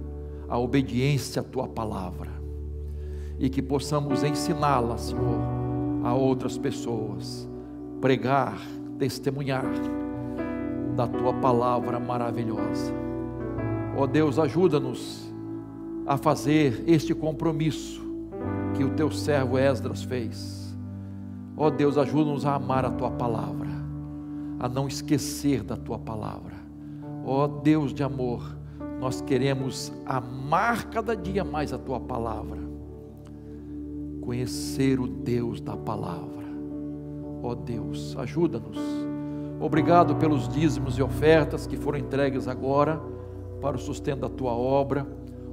a 0.49 0.59
obediência 0.59 1.41
à 1.41 1.45
tua 1.45 1.69
palavra. 1.69 2.31
E 3.39 3.49
que 3.49 3.63
possamos 3.63 4.25
ensiná-la, 4.25 4.99
Senhor, 4.99 5.39
a 6.03 6.15
outras 6.15 6.59
pessoas, 6.59 7.49
pregar, 8.01 8.59
testemunhar 8.99 9.65
da 10.95 11.07
tua 11.07 11.33
palavra 11.35 11.99
maravilhosa. 11.99 12.93
Ó 13.97 14.03
oh 14.03 14.07
Deus, 14.07 14.39
ajuda-nos 14.39 15.33
a 16.07 16.17
fazer 16.17 16.85
este 16.87 17.15
compromisso 17.15 18.03
que 18.75 18.85
o 18.85 18.91
teu 18.91 19.11
servo 19.11 19.59
Esdras 19.59 20.03
fez. 20.03 20.77
Ó 21.57 21.67
oh 21.67 21.71
Deus, 21.71 21.99
ajuda-nos 21.99 22.47
a 22.47 22.55
amar 22.55 22.85
a 22.85 22.91
tua 22.91 23.11
palavra, 23.11 23.69
a 24.59 24.69
não 24.69 24.89
esquecer 24.89 25.63
da 25.63 25.77
tua 25.77 25.99
palavra. 25.99 26.55
Ó 27.25 27.45
oh 27.45 27.49
Deus 27.49 27.93
de 27.93 28.03
amor, 28.03 28.57
nós 28.99 29.21
queremos 29.21 29.93
amar 30.07 30.87
cada 30.87 31.15
dia 31.15 31.45
mais 31.45 31.73
a 31.73 31.79
tua 31.79 32.01
palavra, 32.01 32.59
conhecer 34.21 34.99
o 34.99 35.07
Deus 35.07 35.61
da 35.61 35.77
palavra. 35.77 36.43
Ó 37.43 37.55
Deus, 37.55 38.17
ajuda-nos. 38.17 39.02
Obrigado 39.63 40.17
pelos 40.17 40.49
dízimos 40.49 40.99
e 40.99 41.03
ofertas 41.03 41.69
que 41.69 41.77
foram 41.77 41.97
entregues 41.97 42.49
agora 42.49 43.01
para 43.61 43.77
o 43.77 43.79
sustento 43.79 44.23
da 44.23 44.29
tua 44.29 44.51
obra. 44.51 45.07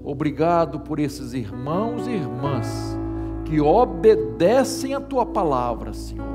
Obrigado 0.03 0.80
por 0.80 0.97
esses 0.97 1.34
irmãos 1.34 2.07
e 2.07 2.12
irmãs 2.14 2.97
que 3.45 3.62
obedecem 3.62 4.95
a 4.95 4.99
tua 4.99 5.28
palavra, 5.28 5.93
Senhor, 5.93 6.26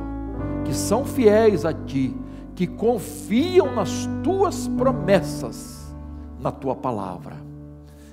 que 0.64 0.72
são 0.72 1.05
fiéis 1.05 1.64
a 1.64 1.72
ti, 1.72 2.14
que 2.55 2.64
confiam 2.64 3.75
nas 3.75 4.09
tuas 4.22 4.68
promessas, 4.68 5.93
na 6.41 6.53
tua 6.53 6.77
palavra. 6.77 7.37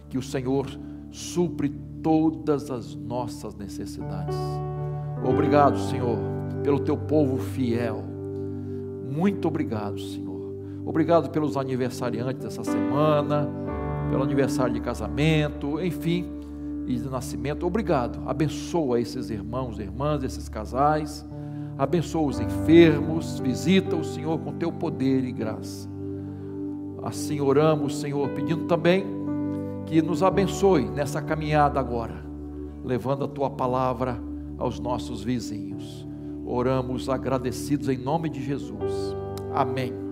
Que 0.10 0.18
o 0.18 0.24
Senhor 0.24 0.66
supre 1.12 1.70
todas 2.02 2.72
as 2.72 2.96
nossas 2.96 3.54
necessidades. 3.54 4.38
Obrigado, 5.24 5.78
Senhor, 5.78 6.18
pelo 6.64 6.80
teu 6.80 6.98
povo 6.98 7.38
fiel. 7.38 8.11
Muito 9.12 9.48
obrigado, 9.48 10.00
Senhor. 10.00 10.32
Obrigado 10.86 11.30
pelos 11.30 11.58
aniversariantes 11.58 12.44
dessa 12.44 12.64
semana 12.64 13.48
pelo 14.12 14.24
aniversário 14.24 14.74
de 14.74 14.82
casamento, 14.82 15.82
enfim, 15.82 16.26
e 16.86 16.98
de 16.98 17.10
nascimento. 17.10 17.66
Obrigado. 17.66 18.22
Abençoa 18.28 19.00
esses 19.00 19.30
irmãos 19.30 19.80
irmãs, 19.80 20.22
esses 20.22 20.50
casais. 20.50 21.26
Abençoa 21.78 22.28
os 22.28 22.40
enfermos. 22.40 23.40
Visita 23.40 23.96
o 23.96 24.04
Senhor 24.04 24.38
com 24.40 24.52
teu 24.52 24.70
poder 24.70 25.24
e 25.24 25.32
graça. 25.32 25.90
Assim 27.02 27.40
oramos, 27.40 28.02
Senhor, 28.02 28.30
pedindo 28.32 28.66
também 28.66 29.06
que 29.86 30.02
nos 30.02 30.22
abençoe 30.22 30.90
nessa 30.90 31.22
caminhada 31.22 31.80
agora, 31.80 32.24
levando 32.84 33.24
a 33.24 33.28
tua 33.28 33.50
palavra 33.50 34.22
aos 34.58 34.78
nossos 34.78 35.24
vizinhos. 35.24 36.06
Oramos 36.46 37.10
agradecidos 37.10 37.90
em 37.90 37.98
nome 37.98 38.30
de 38.30 38.44
Jesus. 38.44 39.16
Amém. 39.54 40.11